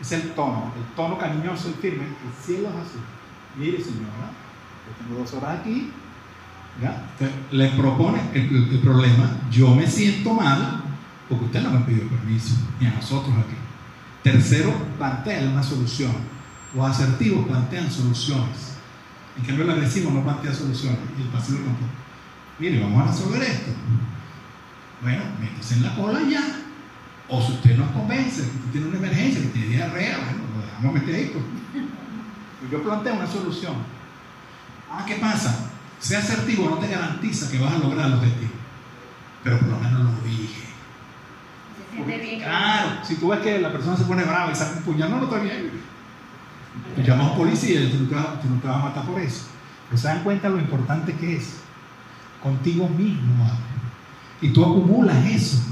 [0.00, 2.04] es el tono, el tono cariñoso y firme.
[2.04, 3.02] El cielo es azul.
[3.56, 4.30] Mire, señora,
[4.86, 5.92] yo tengo dos horas aquí.
[6.80, 7.04] ¿ya?
[7.50, 9.38] le propone el, el, problema.
[9.50, 10.82] Yo me siento mal
[11.28, 13.56] porque usted no me pidió permiso, ni a nosotros aquí.
[14.22, 16.12] Tercero, plantea una solución.
[16.74, 18.71] Los asertivos plantean soluciones.
[19.38, 21.86] En cambio, el agresivo no plantea soluciones y el pasivo tampoco.
[22.58, 23.70] Mire, vamos a resolver esto.
[25.00, 26.42] Bueno, métese en la cola ya.
[27.28, 30.66] O si usted nos convence que usted tiene una emergencia, que tiene diarrea, bueno, lo
[30.66, 31.32] dejamos meter ahí.
[31.32, 32.70] Pues.
[32.70, 33.74] Yo planteo una solución.
[34.90, 35.70] Ah, ¿qué pasa?
[35.98, 38.52] Ser asertivo no te garantiza que vas a lograr el objetivo.
[39.42, 40.62] Pero por lo menos lo dije.
[42.38, 45.18] claro, si tú ves que la persona se pone brava y saca un puñal, no,
[45.18, 45.70] no está bien.
[46.94, 49.46] Tú llamas a policía y tú vas, tú te vas a matar por eso.
[49.88, 51.60] Pero se dan cuenta lo importante que es.
[52.42, 53.50] Contigo mismo.
[54.40, 55.62] Y tú acumulas eso.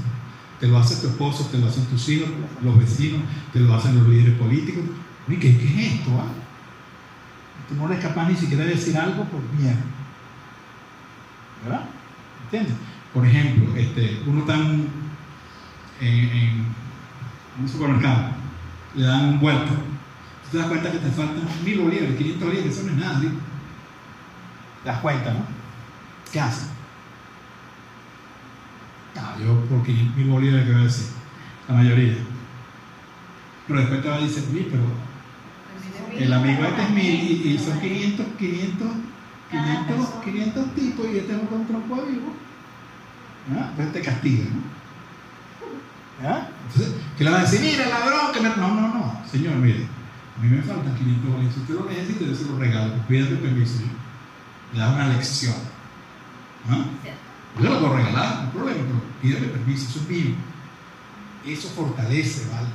[0.59, 2.29] Te lo hace tu esposo, te lo hacen tus hijos,
[2.61, 3.21] los vecinos,
[3.51, 4.83] te lo hacen los líderes políticos.
[5.27, 6.11] ¿Qué, qué es esto?
[6.19, 6.31] Ah?
[7.67, 9.77] Tú no eres capaz ni siquiera de decir algo por miedo.
[11.63, 11.85] ¿Verdad?
[12.45, 12.75] ¿Entiendes?
[13.13, 14.87] Por ejemplo, este, uno está en,
[15.99, 16.65] en,
[17.59, 18.31] un supermercado,
[18.95, 19.71] le dan un vuelto,
[20.51, 23.29] te das cuenta que te faltan mil bolívares, 500 bolívares, eso no es nada, ¿sí?
[24.83, 25.45] Te das cuenta, ¿no?
[26.31, 26.67] ¿Qué haces?
[29.17, 31.07] Ah, yo por 500 mil bolívares, ¿qué voy a decir?
[31.69, 32.15] La mayoría.
[33.67, 34.83] Pero después te va a decir, pero
[36.19, 38.87] el amigo este es mil y, son 500, 500,
[39.49, 42.33] 500, 500 tipos y este es un tronco vivo.
[43.55, 43.67] ¿Ah?
[43.69, 46.27] Entonces te castiga, ¿no?
[46.27, 46.47] ¿Ah?
[46.67, 47.61] Entonces, ¿qué le va a decir?
[47.61, 48.49] Mira, ladrón, que me...
[48.49, 49.87] No, no, no, señor, mire,
[50.41, 51.53] a mí me faltan 500 bolívares.
[51.53, 52.95] Si usted lo necesita, yo se lo regalo.
[53.07, 53.83] Pídate permiso.
[54.73, 55.53] Le da una lección.
[56.67, 56.83] ¿Ah?
[57.61, 60.35] Yo lo puedo regalar, no hay problema, pero pídame permiso, eso es mío.
[61.45, 62.69] Eso fortalece, ¿vale?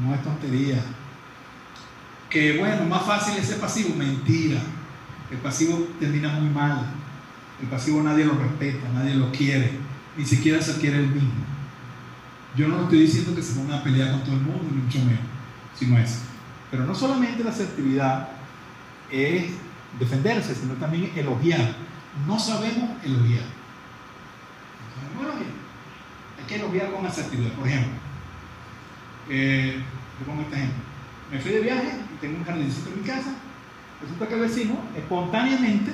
[0.00, 0.84] No es tontería.
[2.30, 4.60] Que bueno, más fácil es ser pasivo, mentira.
[5.30, 6.86] El pasivo termina muy mal.
[7.60, 9.72] El pasivo nadie lo respeta, nadie lo quiere,
[10.16, 11.32] ni siquiera se quiere el mismo.
[12.54, 14.98] Yo no estoy diciendo que se ponga a pelear con todo el mundo, ni mucho
[14.98, 15.24] menos,
[15.74, 16.35] sino eso.
[16.70, 18.28] Pero no solamente la asertividad
[19.10, 19.52] es
[19.98, 21.74] defenderse, sino también elogiar.
[22.26, 23.44] No sabemos elogiar.
[24.82, 25.56] No sabemos elogiar.
[26.38, 27.52] Hay que elogiar con asertividad.
[27.52, 27.92] Por ejemplo,
[29.28, 29.82] eh,
[30.18, 30.82] yo pongo este ejemplo.
[31.30, 33.34] Me fui de viaje y tengo un jardincito en mi casa.
[34.00, 35.92] Resulta que el vecino, espontáneamente,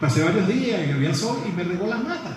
[0.00, 2.36] pasé varios días y había sol y me regó las matas.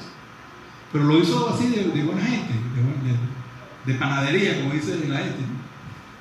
[0.91, 5.39] Pero lo hizo así de, de buena gente, de, de, panadería, como dice la gente.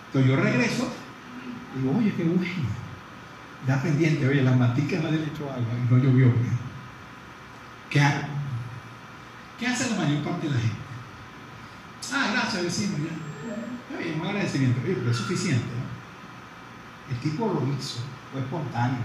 [0.06, 0.92] Entonces yo regreso
[1.76, 2.82] digo, oye, qué bueno.
[3.66, 6.32] Ya pendiente, oye, las maticas nadie le echó agua y no llovió.
[7.88, 8.26] ¿Qué hago?
[9.58, 10.76] ¿Qué hace la mayor parte de la gente?
[12.12, 13.96] Ah, gracias, vecino, ya.
[13.96, 15.64] Oye, un agradecimiento, pero es suficiente.
[15.64, 17.14] ¿no?
[17.14, 18.00] El tipo lo hizo,
[18.32, 18.98] fue espontáneo,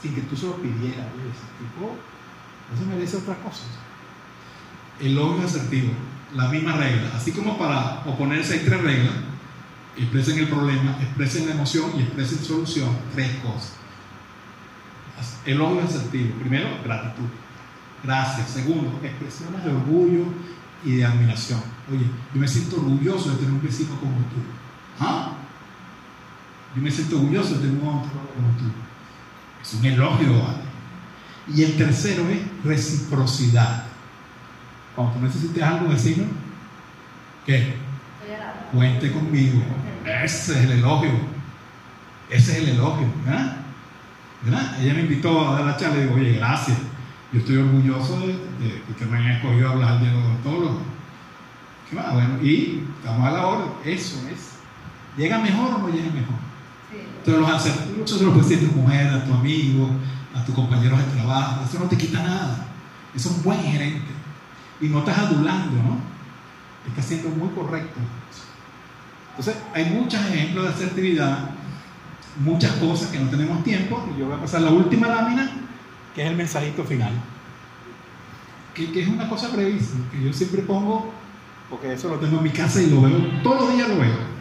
[0.00, 1.06] sin que tú se lo pidieras.
[1.14, 1.96] Oye, ese tipo
[2.70, 3.64] no se merece otra cosa.
[5.00, 5.92] El logro asertivo,
[6.34, 7.10] la misma regla.
[7.14, 9.14] Así como para oponerse hay tres reglas,
[9.96, 13.72] expresen el problema, expresen la emoción y expresen solución, tres cosas.
[15.46, 17.28] El logro asertivo, primero, gratitud.
[18.02, 18.50] Gracias.
[18.50, 20.24] Segundo, expresiones de orgullo
[20.84, 21.60] y de admiración.
[21.90, 24.42] Oye, yo me siento orgulloso de tener un vecino como tú.
[25.00, 25.32] ¿Ah?
[26.74, 28.64] Yo me siento orgulloso de tener un otro como tú.
[29.62, 30.64] Es un elogio.
[31.54, 33.86] Y el tercero es reciprocidad.
[34.94, 36.24] Cuando tú necesites algo, vecino,
[37.46, 37.76] ¿qué?
[38.72, 39.62] Cuente conmigo.
[40.04, 41.10] Ese es el elogio.
[42.30, 43.06] Ese es el elogio.
[43.24, 43.56] ¿verdad?
[44.42, 44.80] ¿verdad?
[44.80, 46.78] Ella me invitó a dar la charla y digo, oye, gracias.
[47.32, 48.36] Yo estoy orgulloso de,
[48.96, 50.82] que me hayan escogido a hablar de los odontólogos.
[51.88, 52.12] ¿Qué más?
[52.12, 53.64] Bueno, y estamos a la hora.
[53.84, 54.54] Eso es.
[55.16, 56.36] ¿Llega mejor o no llega mejor?
[57.18, 59.90] Entonces los acertijos se los puedes decir a tu mujer, a tu amigo,
[60.34, 61.64] a tus compañeros de trabajo.
[61.64, 62.66] Eso no te quita nada.
[63.14, 64.12] Eso es un buen gerente.
[64.80, 66.13] Y no estás adulando, ¿no?
[66.88, 67.98] Estás siendo muy correcto.
[69.30, 71.50] Entonces, hay muchos ejemplos de asertividad,
[72.38, 74.06] muchas cosas que no tenemos tiempo.
[74.14, 75.50] Y yo voy a pasar la última lámina,
[76.14, 77.12] que es el mensajito final.
[78.74, 81.12] Que, que es una cosa brevísima, que yo siempre pongo,
[81.70, 84.34] porque eso lo tengo en mi casa y lo veo, todos los días lo veo.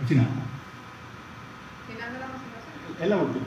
[0.00, 0.26] Al final.
[1.88, 3.02] ¿Final de la presentación?
[3.02, 3.44] Es la última.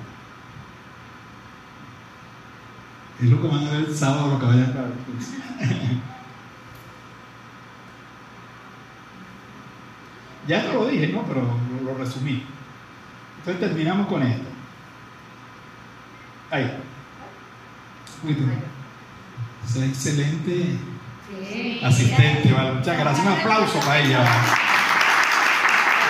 [3.21, 6.01] Es lo que van a ver el sábado, lo que vayan a ver.
[10.47, 11.23] ya te lo dije, ¿no?
[11.23, 11.47] Pero
[11.83, 12.43] lo, resumí.
[13.39, 14.47] Entonces terminamos con esto.
[16.51, 16.71] Ahí.
[18.23, 18.63] Muy bien.
[19.65, 20.77] Es excelente
[21.83, 22.73] asistente, ¿vale?
[22.73, 23.25] Muchas gracias.
[23.25, 24.23] Un aplauso para ella.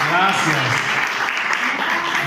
[0.10, 0.86] Gracias.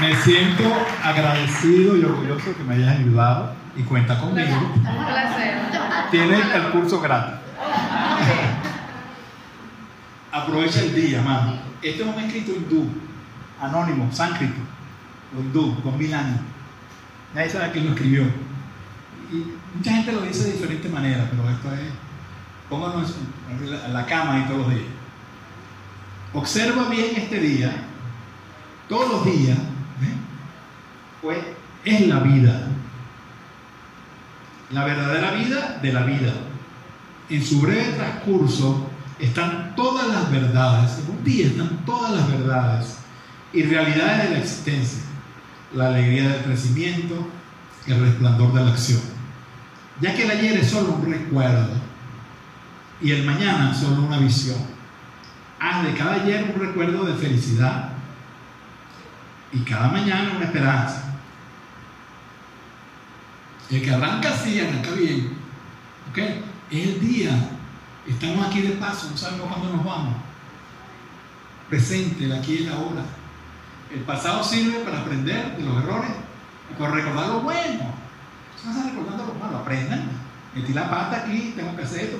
[0.00, 0.64] Me siento
[1.02, 4.72] agradecido y orgulloso que me hayas ayudado y cuenta conmigo.
[4.74, 5.58] Un placer.
[6.10, 7.34] Tiene el curso gratis.
[10.48, 11.58] Aprovecha el día, mano.
[11.82, 12.88] Este es un escrito hindú,
[13.60, 14.60] anónimo, sánscrito,
[15.38, 16.40] hindú, con mil años.
[17.34, 18.22] Nadie sabe quién lo escribió.
[19.30, 19.44] Y
[19.76, 21.90] mucha gente lo dice de diferente manera, pero esto es.
[22.70, 23.14] Pónganos
[23.50, 24.88] en la cama y todos los días.
[26.32, 27.70] Observa bien este día,
[28.88, 29.58] todos los días,
[31.20, 31.40] pues
[31.84, 32.68] es la vida.
[34.70, 36.32] La verdadera vida de la vida.
[37.28, 38.87] En su breve transcurso
[39.18, 42.98] están todas las verdades, en un día están todas las verdades
[43.52, 45.02] y realidades de la existencia,
[45.74, 47.28] la alegría del crecimiento,
[47.86, 49.00] el resplandor de la acción.
[50.00, 51.74] Ya que el ayer es solo un recuerdo
[53.00, 54.58] y el mañana solo una visión.
[55.60, 57.90] Haz de cada ayer un recuerdo de felicidad
[59.52, 61.04] y cada mañana una esperanza.
[63.70, 65.32] El que arranca así, arranca bien.
[66.10, 66.18] ¿Ok?
[66.70, 67.57] Es el día.
[68.08, 70.14] Estamos aquí de paso, no sabemos cuándo nos vamos.
[71.68, 73.04] Presente, el aquí y la ahora.
[73.92, 76.10] El pasado sirve para aprender de los errores
[76.70, 77.84] y para recordar lo bueno.
[78.64, 80.08] No están recordando lo malo, aprendan.
[80.54, 82.18] Metí la pata aquí, tengo que hacer esto.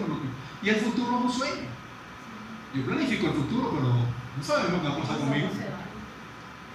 [0.63, 1.69] Y el futuro es un sueño.
[2.75, 5.49] Yo planifico el futuro, pero no sabemos qué va a pasar conmigo.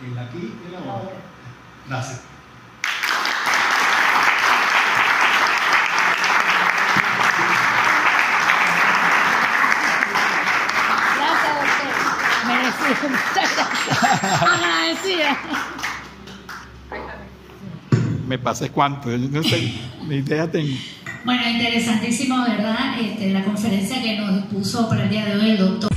[0.03, 1.11] El aquí y el ahora.
[1.87, 2.32] Gracias.
[14.41, 15.37] Agradecida.
[18.27, 19.73] Me pases cuánto, no sé,
[20.07, 20.75] ni idea tengo.
[21.25, 22.99] Bueno, interesantísimo, ¿verdad?
[22.99, 25.92] Este, la conferencia que nos puso para el día de hoy el doctor.